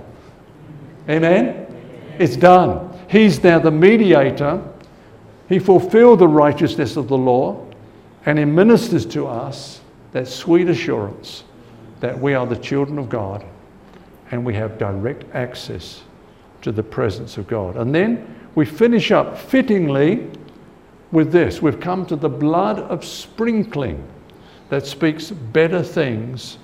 Amen. 1.07 1.67
It's 2.17 2.35
done. 2.35 2.99
He's 3.07 3.43
now 3.43 3.59
the 3.59 3.71
mediator. 3.71 4.63
He 5.47 5.59
fulfilled 5.59 6.19
the 6.19 6.27
righteousness 6.27 6.97
of 6.97 7.07
the 7.07 7.17
law 7.17 7.67
and 8.25 8.39
he 8.39 8.45
ministers 8.45 9.05
to 9.07 9.27
us 9.27 9.81
that 10.11 10.27
sweet 10.27 10.69
assurance 10.69 11.43
that 11.99 12.19
we 12.19 12.33
are 12.33 12.47
the 12.47 12.55
children 12.55 12.97
of 12.97 13.09
God 13.09 13.45
and 14.31 14.45
we 14.45 14.53
have 14.55 14.77
direct 14.77 15.25
access 15.35 16.01
to 16.61 16.71
the 16.71 16.83
presence 16.83 17.37
of 17.37 17.47
God. 17.47 17.75
And 17.77 17.93
then 17.93 18.39
we 18.55 18.65
finish 18.65 19.11
up 19.11 19.37
fittingly 19.37 20.27
with 21.11 21.31
this. 21.31 21.61
We've 21.61 21.79
come 21.79 22.05
to 22.07 22.15
the 22.15 22.29
blood 22.29 22.79
of 22.79 23.03
sprinkling 23.03 24.07
that 24.69 24.85
speaks 24.85 25.31
better 25.31 25.83
things 25.83 26.57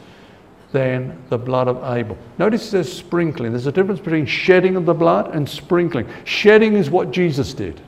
than 0.71 1.21
the 1.29 1.37
blood 1.37 1.67
of 1.67 1.77
Abel. 1.83 2.17
Notice 2.37 2.71
there's 2.71 2.91
sprinkling. 2.91 3.51
There's 3.51 3.67
a 3.67 3.71
difference 3.71 3.99
between 3.99 4.25
shedding 4.25 4.75
of 4.75 4.85
the 4.85 4.93
blood 4.93 5.33
and 5.33 5.47
sprinkling. 5.47 6.07
Shedding 6.25 6.73
is 6.73 6.89
what 6.89 7.11
Jesus 7.11 7.53
did. 7.53 7.81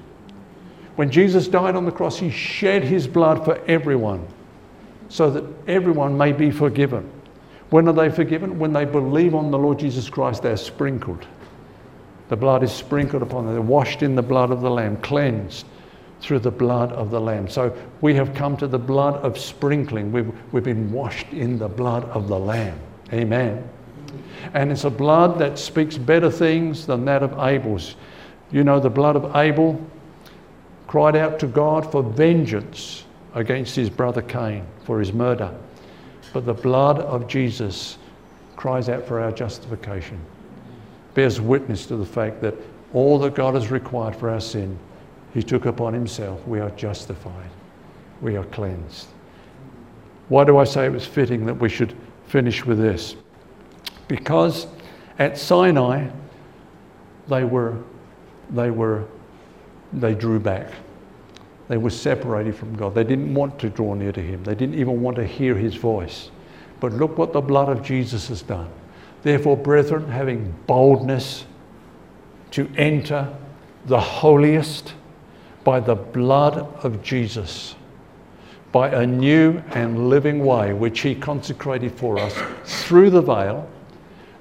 When 0.96 1.10
Jesus 1.10 1.48
died 1.48 1.76
on 1.76 1.86
the 1.86 1.92
cross, 1.92 2.18
he 2.18 2.30
shed 2.30 2.84
his 2.84 3.08
blood 3.08 3.46
for 3.46 3.58
everyone 3.68 4.28
so 5.08 5.30
that 5.32 5.44
everyone 5.68 6.18
may 6.18 6.32
be 6.32 6.52
forgiven. 6.52 7.10
When 7.70 7.88
are 7.88 7.94
they 7.94 8.10
forgiven? 8.10 8.58
When 8.58 8.74
they 8.74 8.86
believe 8.86 9.36
on 9.36 9.52
the 9.52 9.60
Lord 9.60 9.80
Jesus 9.80 10.10
Christ, 10.10 10.42
they're 10.42 10.58
sprinkled. 10.58 11.26
The 12.30 12.36
blood 12.36 12.64
is 12.64 12.72
sprinkled 12.72 13.22
upon 13.22 13.46
them. 13.46 13.54
They're 13.54 13.62
washed 13.62 14.04
in 14.04 14.16
the 14.16 14.22
blood 14.22 14.52
of 14.52 14.62
the 14.62 14.70
Lamb, 14.70 14.98
cleansed 14.98 15.66
through 16.22 16.40
the 16.40 16.52
blood 16.52 16.92
of 16.92 17.12
the 17.12 17.22
Lamb. 17.22 17.48
So 17.48 17.76
we 18.02 18.14
have 18.16 18.34
come 18.34 18.58
to 18.58 18.68
the 18.68 18.80
blood 18.80 19.16
of 19.24 19.38
sprinkling. 19.38 20.12
We've, 20.12 20.32
we've 20.52 20.64
been 20.64 20.92
washed 20.92 21.32
in 21.32 21.58
the 21.58 21.70
blood 21.70 22.06
of 22.06 22.28
the 22.28 22.38
Lamb. 22.38 22.80
Amen. 23.14 23.68
And 24.54 24.72
it's 24.72 24.84
a 24.84 24.90
blood 24.90 25.40
that 25.40 25.58
speaks 25.58 25.98
better 25.98 26.32
things 26.32 26.86
than 26.86 27.06
that 27.06 27.24
of 27.24 27.38
Abel's. 27.40 27.96
You 28.52 28.64
know, 28.64 28.80
the 28.80 28.90
blood 28.90 29.16
of 29.16 29.36
Abel 29.36 29.80
cried 30.88 31.16
out 31.16 31.40
to 31.40 31.48
God 31.48 31.92
for 31.92 32.02
vengeance 32.02 33.06
against 33.36 33.76
his 33.76 33.90
brother 33.90 34.22
Cain 34.22 34.66
for 34.86 35.00
his 35.00 35.14
murder. 35.14 35.54
But 36.34 36.46
the 36.46 36.54
blood 36.54 37.00
of 37.00 37.28
Jesus 37.28 37.98
cries 38.56 38.90
out 38.90 39.06
for 39.06 39.20
our 39.20 39.32
justification, 39.32 40.20
bears 41.14 41.40
witness 41.40 41.86
to 41.88 41.96
the 41.96 42.06
fact 42.06 42.42
that 42.42 42.56
all 42.94 43.20
that 43.20 43.36
God 43.36 43.56
has 43.56 43.72
required 43.72 44.16
for 44.16 44.30
our 44.30 44.42
sin 44.42 44.78
he 45.34 45.44
took 45.44 45.66
upon 45.66 45.94
himself. 45.94 46.46
We 46.48 46.60
are 46.60 46.72
justified. 46.72 47.50
We 48.22 48.36
are 48.36 48.46
cleansed. 48.46 49.08
Why 50.28 50.44
do 50.44 50.58
I 50.58 50.64
say 50.64 50.86
it 50.86 50.92
was 50.92 51.06
fitting 51.06 51.46
that 51.46 51.54
we 51.54 51.70
should 51.70 51.96
finish 52.28 52.66
with 52.66 52.80
this? 52.80 53.16
Because 54.08 54.68
at 55.20 55.38
Sinai, 55.38 56.10
they 57.28 57.44
were, 57.44 57.78
they 58.50 58.72
were, 58.72 59.06
they 59.94 60.16
drew 60.16 60.40
back. 60.40 60.72
They 61.70 61.78
were 61.78 61.92
separated 61.92 62.56
from 62.56 62.76
God. 62.76 62.96
They 62.96 63.04
didn't 63.04 63.34
want 63.34 63.60
to 63.60 63.70
draw 63.70 63.94
near 63.94 64.12
to 64.12 64.22
Him. 64.22 64.44
They 64.44 64.56
didn't 64.56 64.76
even 64.76 65.02
want 65.02 65.16
to 65.18 65.26
hear 65.26 65.56
His 65.56 65.76
voice. 65.76 66.32
But 66.80 66.94
look 66.94 67.18
what 67.18 67.32
the 67.32 67.42
blood 67.42 67.70
of 67.70 67.84
Jesus 67.84 68.28
has 68.30 68.42
done. 68.42 68.70
Therefore, 69.22 69.56
brethren, 69.56 70.10
having 70.10 70.54
boldness 70.66 71.46
to 72.52 72.68
enter 72.76 73.32
the 73.86 74.00
holiest, 74.00 74.94
by 75.64 75.80
the 75.80 75.94
blood 75.94 76.58
of 76.84 77.04
Jesus, 77.04 77.76
by 78.72 78.90
a 78.90 79.06
new 79.06 79.62
and 79.72 80.10
living 80.10 80.44
way 80.44 80.74
which 80.74 81.02
He 81.02 81.14
consecrated 81.14 81.92
for 81.92 82.18
us 82.18 82.36
through 82.66 83.12
the 83.12 83.22
veil. 83.22 83.70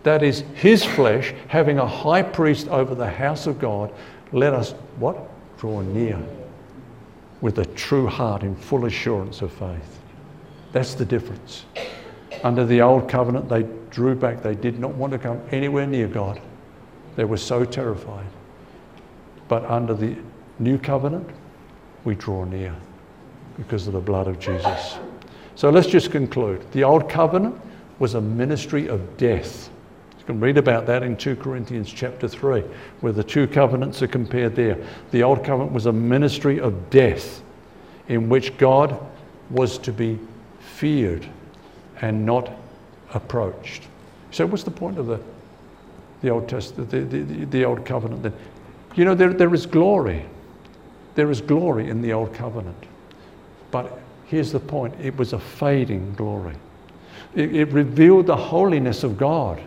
That 0.05 0.23
is 0.23 0.45
His 0.55 0.83
flesh, 0.83 1.35
having 1.49 1.79
a 1.79 1.87
high 1.87 2.23
priest 2.23 2.69
over 2.69 2.95
the 2.95 3.11
house 3.11 3.47
of 3.47 3.59
God. 3.59 3.93
Let 4.33 4.55
us 4.55 4.73
what? 4.97 5.19
Draw 5.59 5.83
near 5.83 6.19
with 7.41 7.59
a 7.59 7.65
true 7.65 8.07
heart 8.07 8.43
in 8.43 8.57
full 8.57 8.85
assurance 8.85 9.43
of 9.43 9.53
faith. 9.53 10.01
That's 10.73 10.95
the 10.95 11.05
difference. 11.05 11.65
Under 12.43 12.65
the 12.65 12.83
old 12.83 13.09
covenant, 13.09 13.49
they 13.49 13.67
drew 13.91 14.15
back. 14.15 14.43
They 14.43 14.55
did 14.55 14.79
not 14.79 14.95
want 14.95 15.13
to 15.13 15.19
come 15.19 15.41
anywhere 15.51 15.87
near 15.87 16.09
God. 16.09 16.41
They 17.17 17.25
were 17.25 17.37
so 17.37 17.65
terrified. 17.65 18.27
But 19.49 19.65
under 19.65 19.95
the 19.95 20.17
new 20.59 20.79
covenant, 20.79 21.29
we 22.05 22.15
draw 22.15 22.45
near 22.45 22.75
because 23.57 23.87
of 23.87 23.93
the 23.93 24.01
blood 24.01 24.29
of 24.29 24.39
Jesus. 24.39 24.99
So 25.55 25.71
let's 25.71 25.89
just 25.89 26.11
conclude. 26.11 26.65
The 26.73 26.85
old 26.85 27.09
covenant 27.09 27.61
was 27.99 28.15
a 28.15 28.21
ministry 28.21 28.89
of 28.89 29.17
death. 29.17 29.71
You 30.29 30.35
can 30.35 30.41
read 30.41 30.59
about 30.59 30.85
that 30.89 31.03
in 31.03 31.17
2 31.17 31.37
Corinthians 31.37 31.91
chapter 31.91 32.29
3, 32.29 32.61
where 33.01 33.15
the 33.15 33.25
two 33.25 33.47
covenants 33.47 34.03
are 34.03 34.07
compared 34.07 34.55
there. 34.55 34.77
The 35.11 35.23
old 35.23 35.43
covenant 35.43 35.73
was 35.73 35.87
a 35.87 35.93
ministry 35.93 36.61
of 36.61 36.91
death 36.91 37.41
in 38.09 38.29
which 38.29 38.55
God 38.59 39.01
was 39.49 39.79
to 39.79 39.91
be 39.91 40.19
feared 40.61 41.27
and 42.03 42.27
not 42.27 42.53
approached. 43.15 43.85
So, 44.31 44.45
what's 44.45 44.65
the 44.65 44.71
point 44.71 44.99
of 44.99 45.07
the, 45.07 45.19
the 46.21 46.29
Old 46.29 46.47
Testament, 46.47 46.91
the, 46.91 47.01
the, 47.05 47.45
the 47.47 47.65
Old 47.65 47.87
Covenant 47.87 48.23
then? 48.23 48.35
You 48.97 49.07
know, 49.07 49.15
there, 49.15 49.33
there 49.33 49.55
is 49.55 49.65
glory. 49.65 50.27
There 51.15 51.31
is 51.31 51.41
glory 51.41 51.89
in 51.89 52.03
the 52.03 52.13
Old 52.13 52.35
Covenant. 52.35 52.85
But 53.71 53.99
here's 54.27 54.53
the 54.53 54.61
point 54.61 54.95
it 55.01 55.17
was 55.17 55.33
a 55.33 55.39
fading 55.39 56.13
glory. 56.19 56.57
It, 57.35 57.57
it 57.57 57.73
revealed 57.73 58.27
the 58.27 58.37
holiness 58.37 59.05
of 59.05 59.17
God, 59.17 59.63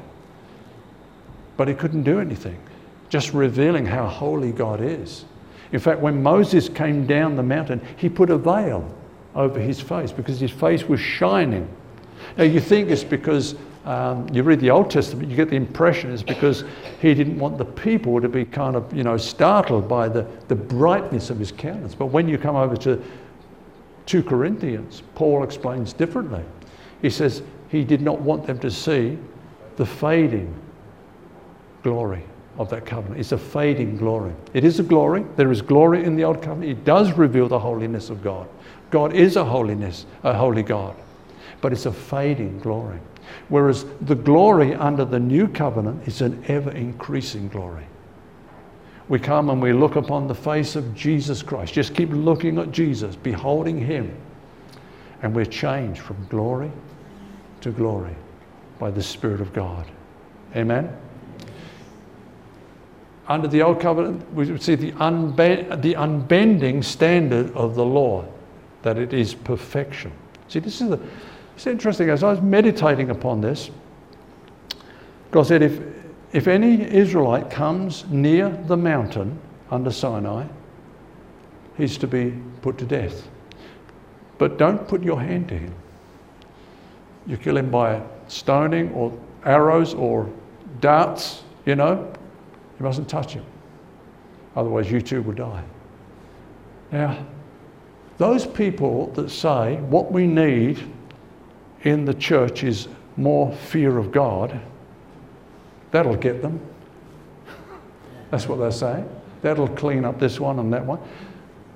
but 1.62 1.67
he 1.67 1.76
couldn't 1.76 2.02
do 2.02 2.19
anything, 2.19 2.58
just 3.08 3.36
revealing 3.36 3.86
how 3.86 4.08
holy 4.08 4.52
God 4.52 4.82
is. 4.82 5.26
In 5.74 5.80
fact, 5.80 6.00
when 6.00 6.24
Moses 6.24 6.67
came 6.67 7.06
down 7.06 7.36
the 7.36 7.43
mountain, 7.43 7.80
he 7.97 8.10
put 8.10 8.32
a 8.32 8.38
veil 8.39 8.91
over 9.36 9.60
his 9.60 9.80
face 9.80 10.12
because 10.12 10.39
his 10.39 10.50
face 10.50 10.86
was 10.86 11.00
shining. 11.00 11.69
Now, 12.36 12.45
you 12.45 12.60
think 12.60 12.89
it's 12.89 13.04
because 13.04 13.54
um, 13.86 14.28
you 14.34 14.41
read 14.41 14.59
the 14.59 14.72
Old 14.72 14.89
Testament, 14.89 15.30
you 15.30 15.36
get 15.36 15.51
the 15.51 15.55
impression 15.55 16.12
it's 16.12 16.24
because 16.24 16.64
he 16.99 17.14
didn't 17.14 17.38
want 17.38 17.59
the 17.59 17.66
people 17.66 18.20
to 18.20 18.28
be 18.28 18.43
kind 18.43 18.76
of, 18.76 18.91
you 18.91 19.03
know, 19.03 19.18
startled 19.18 19.88
by 19.88 20.09
the, 20.09 20.26
the 20.47 20.55
brightness 20.55 21.30
of 21.30 21.38
his 21.38 21.51
countenance. 21.51 21.93
But 21.93 22.07
when 22.07 22.28
you 22.28 22.39
come 22.39 22.55
over 22.55 22.76
to 22.78 22.99
2 24.07 24.24
Corinthians, 24.24 25.03
Paul 25.14 25.43
explains 25.43 25.93
differently. 25.93 26.43
He 27.03 27.12
says 27.12 27.43
he 27.70 27.84
did 27.84 28.01
not 28.01 28.20
want 28.20 28.47
them 28.47 28.57
to 28.57 28.72
see 28.72 29.20
the 29.76 29.86
fading 29.86 30.51
glory 31.84 32.24
of 32.58 32.70
that 32.70 32.86
covenant. 32.86 33.20
It's 33.20 33.32
a 33.32 33.38
fading 33.38 33.98
glory. 33.98 34.34
It 34.54 34.64
is 34.64 34.80
a 34.80 34.84
glory. 34.84 35.26
There 35.36 35.52
is 35.52 35.62
glory 35.62 36.04
in 36.04 36.16
the 36.16 36.24
old 36.24 36.42
covenant. 36.42 36.72
It 36.72 36.86
does 36.86 37.14
reveal 37.14 37.48
the 37.48 37.60
holiness 37.60 38.10
of 38.10 38.24
God. 38.24 38.48
God 38.90 39.14
is 39.14 39.36
a 39.36 39.46
holiness, 39.46 40.06
a 40.24 40.34
holy 40.34 40.64
God. 40.64 40.96
But 41.62 41.72
it's 41.72 41.86
a 41.86 41.94
fading 41.94 42.60
glory. 42.60 43.00
Whereas 43.48 43.86
the 44.02 44.16
glory 44.16 44.76
under 44.76 45.06
the 45.06 45.20
new 45.20 45.48
covenant 45.48 46.08
is 46.08 46.22
an 46.22 46.44
ever 46.48 46.72
increasing 46.72 47.48
glory. 47.48 47.86
we 49.08 49.20
come 49.20 49.50
and 49.50 49.62
we 49.62 49.74
look 49.74 49.96
upon 49.96 50.28
the 50.28 50.36
face 50.36 50.76
of 50.76 50.96
Jesus 50.96 51.42
Christ. 51.42 51.74
Just 51.74 51.96
keep 51.96 52.10
looking 52.12 52.58
at 52.60 52.72
Jesus, 52.72 53.16
beholding 53.16 53.78
Him. 53.78 54.16
And 55.22 55.36
we're 55.36 55.46
changed 55.46 56.02
from 56.02 56.26
glory 56.28 56.72
to 57.62 57.72
glory 57.72 58.16
by 58.80 58.92
the 58.92 59.04
Spirit 59.04 59.42
of 59.42 59.54
God. 59.54 59.86
Amen? 60.56 60.96
Under 63.28 63.47
the 63.47 63.61
Old 63.61 63.80
Covenant, 63.80 64.34
we 64.34 64.51
would 64.51 64.61
see 64.61 64.76
the, 64.76 64.91
unbe- 64.93 65.82
the 65.82 65.93
unbending 65.93 66.84
standard 66.84 67.51
of 67.53 67.76
the 67.76 67.86
law, 67.86 68.26
that 68.82 68.97
it 68.97 69.13
is 69.13 69.34
perfection. 69.34 70.11
See, 70.47 70.59
this 70.59 70.82
is 70.82 70.99
it's 71.55 71.67
interesting. 71.67 72.09
As 72.09 72.24
I 72.24 72.32
was 72.32 72.41
meditating 72.41 73.09
upon 73.09 73.41
this, 73.41 73.69
God 75.30 75.43
said, 75.43 75.61
if, 75.61 75.80
if 76.34 76.47
any 76.47 76.82
Israelite 76.82 77.49
comes 77.49 78.05
near 78.09 78.49
the 78.49 78.76
mountain 78.76 79.39
under 79.69 79.91
Sinai, 79.91 80.45
he's 81.78 81.97
to 81.99 82.07
be 82.07 82.34
put 82.61 82.78
to 82.80 82.86
death. 82.86 83.28
But 84.38 84.57
don't 84.57 84.88
put 84.88 85.03
your 85.03 85.22
hand 85.22 85.49
to 85.49 85.57
him. 85.57 85.74
You 87.28 87.38
kill 87.38 87.57
him 87.57 87.69
by 87.69 88.01
stoning 88.28 88.91
or 88.93 89.15
arrows 89.45 89.93
or 89.93 90.30
darts, 90.80 91.43
you 91.65 91.76
know. 91.76 92.11
You 92.82 92.86
mustn't 92.86 93.08
touch 93.08 93.34
him. 93.34 93.46
Otherwise, 94.56 94.90
you 94.90 95.02
too 95.02 95.22
will 95.22 95.36
die. 95.36 95.64
Now, 96.92 97.24
those 98.18 98.48
people 98.48 99.12
that 99.12 99.30
say 99.30 99.76
what 99.76 100.12
we 100.12 100.26
need 100.26 100.84
in 101.84 102.06
the 102.06 102.16
church 102.16 102.64
is 102.64 102.88
more 103.18 103.54
fear 103.54 104.00
of 104.00 104.12
God 104.12 104.60
That'll 105.92 106.16
get 106.16 106.42
them. 106.42 106.60
That's 108.32 108.48
what 108.48 108.60
they're 108.60 108.72
saying. 108.72 109.08
That'll 109.42 109.68
clean 109.68 110.06
up 110.06 110.20
this 110.20 110.40
one 110.40 110.60
and 110.60 110.74
that 110.74 110.86
one. 110.86 111.00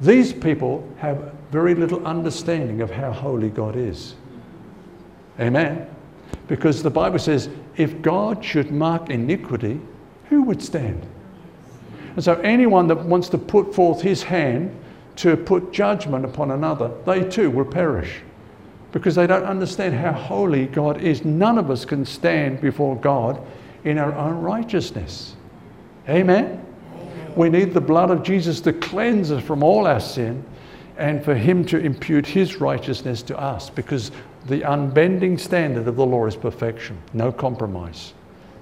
These 0.01 0.33
people 0.33 0.87
have 0.97 1.33
very 1.51 1.75
little 1.75 2.05
understanding 2.05 2.81
of 2.81 2.89
how 2.89 3.11
holy 3.11 3.49
God 3.49 3.75
is. 3.75 4.15
Amen. 5.39 5.87
Because 6.47 6.81
the 6.81 6.89
Bible 6.89 7.19
says, 7.19 7.49
if 7.75 8.01
God 8.01 8.43
should 8.43 8.71
mark 8.71 9.09
iniquity, 9.09 9.79
who 10.29 10.43
would 10.43 10.61
stand? 10.61 11.05
And 12.15 12.23
so, 12.23 12.35
anyone 12.41 12.87
that 12.87 13.05
wants 13.05 13.29
to 13.29 13.37
put 13.37 13.75
forth 13.75 14.01
his 14.01 14.23
hand 14.23 14.75
to 15.17 15.35
put 15.35 15.71
judgment 15.71 16.25
upon 16.25 16.51
another, 16.51 16.91
they 17.05 17.23
too 17.23 17.49
will 17.49 17.65
perish 17.65 18.21
because 18.91 19.15
they 19.15 19.27
don't 19.27 19.43
understand 19.43 19.93
how 19.93 20.13
holy 20.13 20.67
God 20.67 21.01
is. 21.01 21.25
None 21.25 21.57
of 21.57 21.69
us 21.69 21.83
can 21.83 22.05
stand 22.05 22.61
before 22.61 22.95
God 22.95 23.45
in 23.83 23.97
our 23.97 24.13
own 24.15 24.41
righteousness. 24.41 25.35
Amen? 26.07 26.65
We 27.35 27.49
need 27.49 27.73
the 27.73 27.81
blood 27.81 28.09
of 28.09 28.23
Jesus 28.23 28.61
to 28.61 28.71
cleanse 28.71 29.31
us 29.31 29.43
from 29.43 29.63
all 29.63 29.85
our 29.85 29.99
sin 29.99 30.45
and 30.97 31.23
for 31.23 31.35
Him 31.35 31.65
to 31.65 31.77
impute 31.77 32.25
His 32.25 32.61
righteousness 32.61 33.21
to 33.23 33.37
us 33.37 33.69
because 33.69 34.11
the 34.45 34.61
unbending 34.61 35.37
standard 35.37 35.87
of 35.87 35.97
the 35.97 36.05
law 36.05 36.25
is 36.25 36.37
perfection, 36.37 36.97
no 37.13 37.33
compromise, 37.33 38.13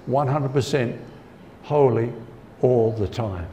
100% 0.08 0.98
holy 1.64 2.12
all 2.62 2.92
the 2.92 3.08
time. 3.08 3.48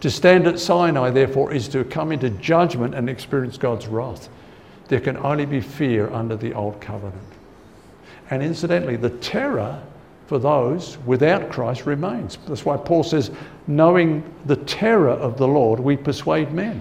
To 0.00 0.10
stand 0.10 0.46
at 0.46 0.60
Sinai, 0.60 1.10
therefore, 1.10 1.52
is 1.52 1.68
to 1.68 1.84
come 1.84 2.12
into 2.12 2.30
judgment 2.30 2.94
and 2.94 3.10
experience 3.10 3.58
God's 3.58 3.88
wrath. 3.88 4.28
There 4.86 5.00
can 5.00 5.16
only 5.18 5.44
be 5.44 5.60
fear 5.60 6.08
under 6.10 6.36
the 6.36 6.54
old 6.54 6.80
covenant. 6.80 7.22
And 8.30 8.42
incidentally, 8.42 8.96
the 8.96 9.10
terror 9.10 9.82
for 10.28 10.38
those 10.38 10.98
without 10.98 11.50
Christ 11.50 11.84
remains. 11.86 12.38
That's 12.46 12.64
why 12.64 12.76
Paul 12.76 13.02
says, 13.02 13.30
knowing 13.66 14.22
the 14.44 14.56
terror 14.56 15.10
of 15.10 15.36
the 15.36 15.48
Lord, 15.48 15.80
we 15.80 15.96
persuade 15.96 16.52
men. 16.52 16.80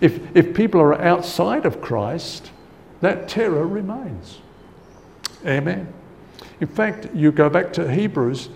If, 0.00 0.36
if 0.36 0.54
people 0.54 0.80
are 0.80 1.00
outside 1.00 1.66
of 1.66 1.80
Christ, 1.80 2.52
that 3.00 3.28
terror 3.28 3.66
remains. 3.66 4.38
Amen. 5.44 5.92
In 6.60 6.68
fact, 6.68 7.08
you 7.14 7.32
go 7.32 7.50
back 7.50 7.72
to 7.74 7.90
Hebrews 7.92 8.48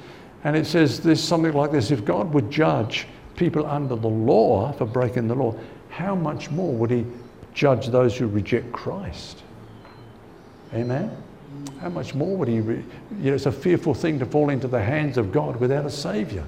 and 0.45 0.57
it 0.57 0.66
says 0.66 1.01
there's 1.01 1.22
something 1.22 1.53
like 1.53 1.70
this 1.70 1.91
if 1.91 2.05
God 2.05 2.32
would 2.32 2.51
judge 2.51 3.07
people 3.36 3.66
under 3.66 3.97
the 3.97 4.09
law 4.09 4.72
for 4.72 4.86
breaking 4.86 5.28
the 5.28 5.34
law, 5.34 5.55
how 5.88 6.14
much 6.14 6.51
more 6.51 6.72
would 6.74 6.91
He 6.91 7.07
judge 7.55 7.88
those 7.88 8.16
who 8.16 8.26
reject 8.26 8.72
Christ? 8.72 9.43
Amen. 10.72 11.11
How 11.80 11.88
much 11.88 12.14
more 12.14 12.36
would 12.36 12.49
he? 12.49 12.61
Re- 12.61 12.84
you 13.18 13.30
know, 13.30 13.34
it's 13.34 13.47
a 13.47 13.53
fearful 13.53 13.95
thing 13.95 14.18
to 14.18 14.26
fall 14.26 14.51
into 14.51 14.68
the 14.68 14.82
hands 14.82 15.18
of 15.18 15.32
God 15.32 15.57
without 15.57 15.84
a 15.84 15.91
Savior. 15.91 16.45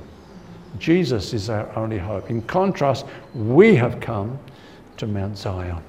Jesus 0.78 1.32
is 1.34 1.50
our 1.50 1.74
only 1.76 1.98
hope. 1.98 2.30
In 2.30 2.42
contrast, 2.42 3.04
we 3.34 3.74
have 3.74 4.00
come 4.00 4.38
to 4.98 5.06
Mount 5.06 5.36
Zion 5.36 5.82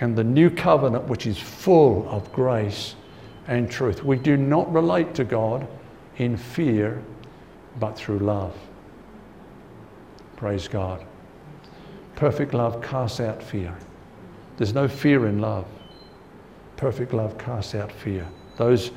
and 0.00 0.16
the 0.16 0.24
new 0.24 0.50
covenant, 0.50 1.04
which 1.04 1.26
is 1.26 1.38
full 1.38 2.08
of 2.08 2.32
grace 2.32 2.96
and 3.46 3.70
truth. 3.70 4.02
We 4.02 4.16
do 4.16 4.36
not 4.36 4.72
relate 4.72 5.14
to 5.14 5.24
God 5.24 5.66
in 6.18 6.36
fear, 6.36 7.02
but 7.78 7.96
through 7.96 8.18
love. 8.18 8.56
Praise 10.36 10.68
God. 10.68 11.04
Perfect 12.16 12.54
love 12.54 12.82
casts 12.82 13.20
out 13.20 13.42
fear. 13.42 13.76
There's 14.56 14.74
no 14.74 14.88
fear 14.88 15.26
in 15.26 15.40
love. 15.40 15.66
Perfect 16.76 17.12
love 17.12 17.38
casts 17.38 17.74
out 17.74 17.90
fear. 17.92 18.26
Those 18.56 18.90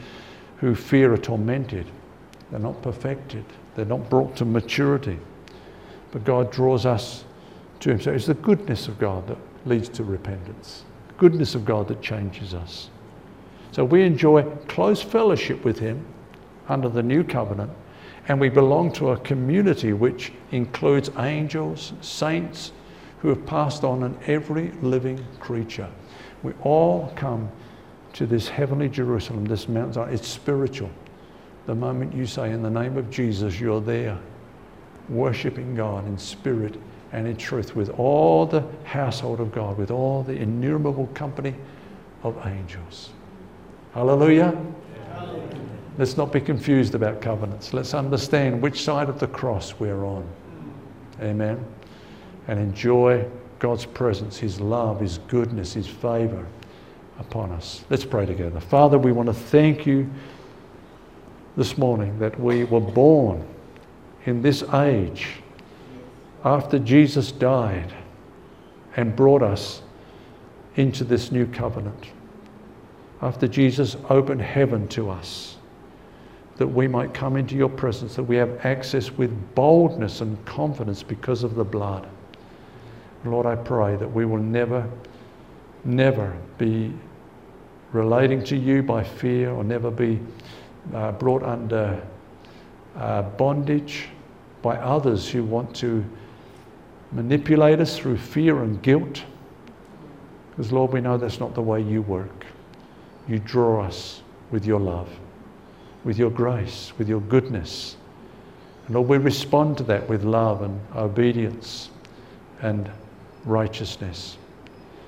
who 0.58 0.76
fear 0.76 1.14
are 1.14 1.18
tormented. 1.18 1.88
They're 2.52 2.60
not 2.60 2.82
perfected. 2.82 3.46
They're 3.76 3.86
not 3.86 4.10
brought 4.10 4.36
to 4.38 4.46
maturity. 4.46 5.20
But 6.12 6.24
God 6.24 6.52
draws 6.52 6.86
us 6.86 7.26
to 7.82 7.90
Himself. 7.90 8.16
It's 8.16 8.26
the 8.26 8.34
goodness 8.34 8.88
of 8.88 9.00
God 9.00 9.28
that 9.28 9.38
leads 9.66 9.90
to 9.90 10.04
repentance, 10.04 10.84
goodness 11.18 11.56
of 11.56 11.66
God 11.66 11.88
that 11.88 12.02
changes 12.02 12.54
us. 12.54 12.90
So 13.72 13.84
we 13.84 14.04
enjoy 14.04 14.44
close 14.68 15.02
fellowship 15.02 15.64
with 15.66 15.80
Him 15.80 16.06
under 16.68 16.90
the 16.90 17.04
new 17.04 17.24
covenant, 17.24 17.72
and 18.28 18.40
we 18.40 18.50
belong 18.50 18.92
to 18.94 19.12
a 19.12 19.18
community 19.18 19.94
which 19.94 20.32
includes 20.52 21.10
angels, 21.18 21.94
saints 22.02 22.72
who 23.20 23.30
have 23.30 23.46
passed 23.46 23.84
on, 23.84 24.04
and 24.04 24.18
every 24.24 24.72
living 24.82 25.24
creature. 25.40 25.90
We 26.44 26.54
all 26.62 27.12
come 27.16 27.50
to 28.14 28.26
this 28.26 28.48
heavenly 28.48 28.90
Jerusalem, 28.90 29.46
this 29.46 29.68
Mount 29.68 29.96
Zion. 29.96 30.14
It's 30.14 30.28
spiritual. 30.28 30.90
The 31.66 31.76
moment 31.76 32.14
you 32.14 32.26
say, 32.26 32.52
In 32.52 32.62
the 32.62 32.70
name 32.70 32.98
of 32.98 33.10
Jesus, 33.10 33.60
you're 33.60 33.82
there, 33.82 34.18
worshipping 35.10 35.76
God 35.76 36.08
in 36.08 36.18
spirit 36.18 36.76
and 37.12 37.28
in 37.28 37.38
truth 37.38 37.76
with 37.76 37.90
all 37.92 38.46
the 38.46 38.64
household 38.84 39.40
of 39.40 39.52
God, 39.52 39.78
with 39.78 39.92
all 39.92 40.24
the 40.24 40.34
innumerable 40.34 41.08
company 41.14 41.56
of 42.24 42.38
angels. 42.46 43.12
Hallelujah. 43.94 44.56
Let's 45.98 46.18
not 46.18 46.34
be 46.34 46.42
confused 46.42 46.94
about 46.94 47.22
covenants. 47.22 47.74
Let's 47.74 47.94
understand 47.94 48.62
which 48.62 48.84
side 48.84 49.08
of 49.08 49.20
the 49.20 49.28
cross 49.28 49.80
we're 49.80 50.04
on. 50.04 50.28
Amen. 51.22 51.64
And 52.48 52.60
enjoy 52.60 53.26
God's 53.60 53.86
presence, 53.86 54.38
His 54.38 54.60
love, 54.60 55.00
His 55.00 55.20
goodness, 55.30 55.74
His 55.74 55.88
favor 55.88 56.46
upon 57.20 57.52
us. 57.52 57.86
Let's 57.90 58.04
pray 58.04 58.26
together. 58.26 58.60
Father, 58.60 58.98
we 58.98 59.14
want 59.14 59.28
to 59.28 59.34
thank 59.34 59.86
you 59.86 60.10
this 61.56 61.78
morning 61.78 62.20
that 62.20 62.38
we 62.40 62.66
were 62.66 62.82
born 62.82 63.48
in 64.26 64.42
this 64.42 64.64
age 64.74 65.28
after 66.44 66.78
Jesus 66.78 67.32
died 67.32 67.94
and 68.98 69.16
brought 69.16 69.42
us 69.42 69.82
into 70.76 71.04
this 71.04 71.32
new 71.32 71.46
covenant. 71.48 72.12
After 73.22 73.48
Jesus 73.48 73.96
opened 74.10 74.42
heaven 74.42 74.88
to 74.90 75.10
us, 75.10 75.55
that 76.58 76.68
we 76.68 76.88
might 76.88 77.14
come 77.14 77.36
into 77.36 77.56
your 77.56 77.70
presence, 77.70 78.16
that 78.16 78.24
we 78.24 78.36
have 78.38 78.66
access 78.66 79.12
with 79.12 79.56
boldness 79.56 80.22
and 80.22 80.44
confidence 80.46 81.04
because 81.04 81.44
of 81.44 81.56
the 81.56 81.64
blood. 81.64 82.08
Lord, 83.26 83.46
I 83.46 83.56
pray 83.56 83.96
that 83.96 84.08
we 84.08 84.26
will 84.26 84.38
never 84.38 84.88
never 85.86 86.36
be 86.58 86.92
relating 87.92 88.44
to 88.44 88.58
you 88.58 88.82
by 88.84 89.04
fear 89.04 89.52
or 89.52 89.64
never 89.64 89.92
be 89.92 90.20
uh, 90.94 91.12
brought 91.14 91.44
under 91.44 92.02
uh, 92.96 93.22
bondage 93.22 94.10
by 94.62 94.76
others 94.78 95.30
who 95.30 95.44
want 95.44 95.76
to 95.76 96.04
manipulate 97.12 97.80
us 97.80 97.98
through 97.98 98.18
fear 98.18 98.64
and 98.64 98.82
guilt. 98.82 99.24
Because, 100.50 100.72
Lord, 100.72 100.92
we 100.92 101.02
know 101.02 101.18
that's 101.18 101.40
not 101.40 101.54
the 101.54 101.62
way 101.62 101.82
you 101.82 102.02
work. 102.02 102.46
You 103.28 103.40
draw 103.40 103.84
us 103.84 104.22
with 104.52 104.66
your 104.66 104.80
love, 104.80 105.10
with 106.06 106.18
your 106.18 106.30
grace, 106.30 106.94
with 106.98 107.10
your 107.10 107.20
goodness. 107.20 107.98
And 108.86 108.96
Lord, 108.96 109.10
we 109.10 109.18
respond 109.18 109.78
to 109.80 109.84
that 109.86 110.08
with 110.08 110.24
love 110.24 110.62
and 110.62 110.80
obedience 110.96 111.90
and 112.62 112.90
righteousness. 113.44 114.38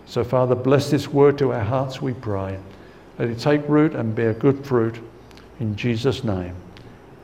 So, 0.05 0.23
Father, 0.23 0.55
bless 0.55 0.89
this 0.89 1.07
word 1.07 1.37
to 1.37 1.53
our 1.53 1.63
hearts, 1.63 2.01
we 2.01 2.13
pray. 2.13 2.59
Let 3.19 3.29
it 3.29 3.39
take 3.39 3.67
root 3.69 3.93
and 3.93 4.13
bear 4.13 4.33
good 4.33 4.65
fruit. 4.65 4.99
In 5.59 5.75
Jesus' 5.75 6.23
name, 6.23 6.55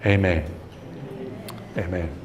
amen. 0.05 0.45
Amen. 1.77 2.22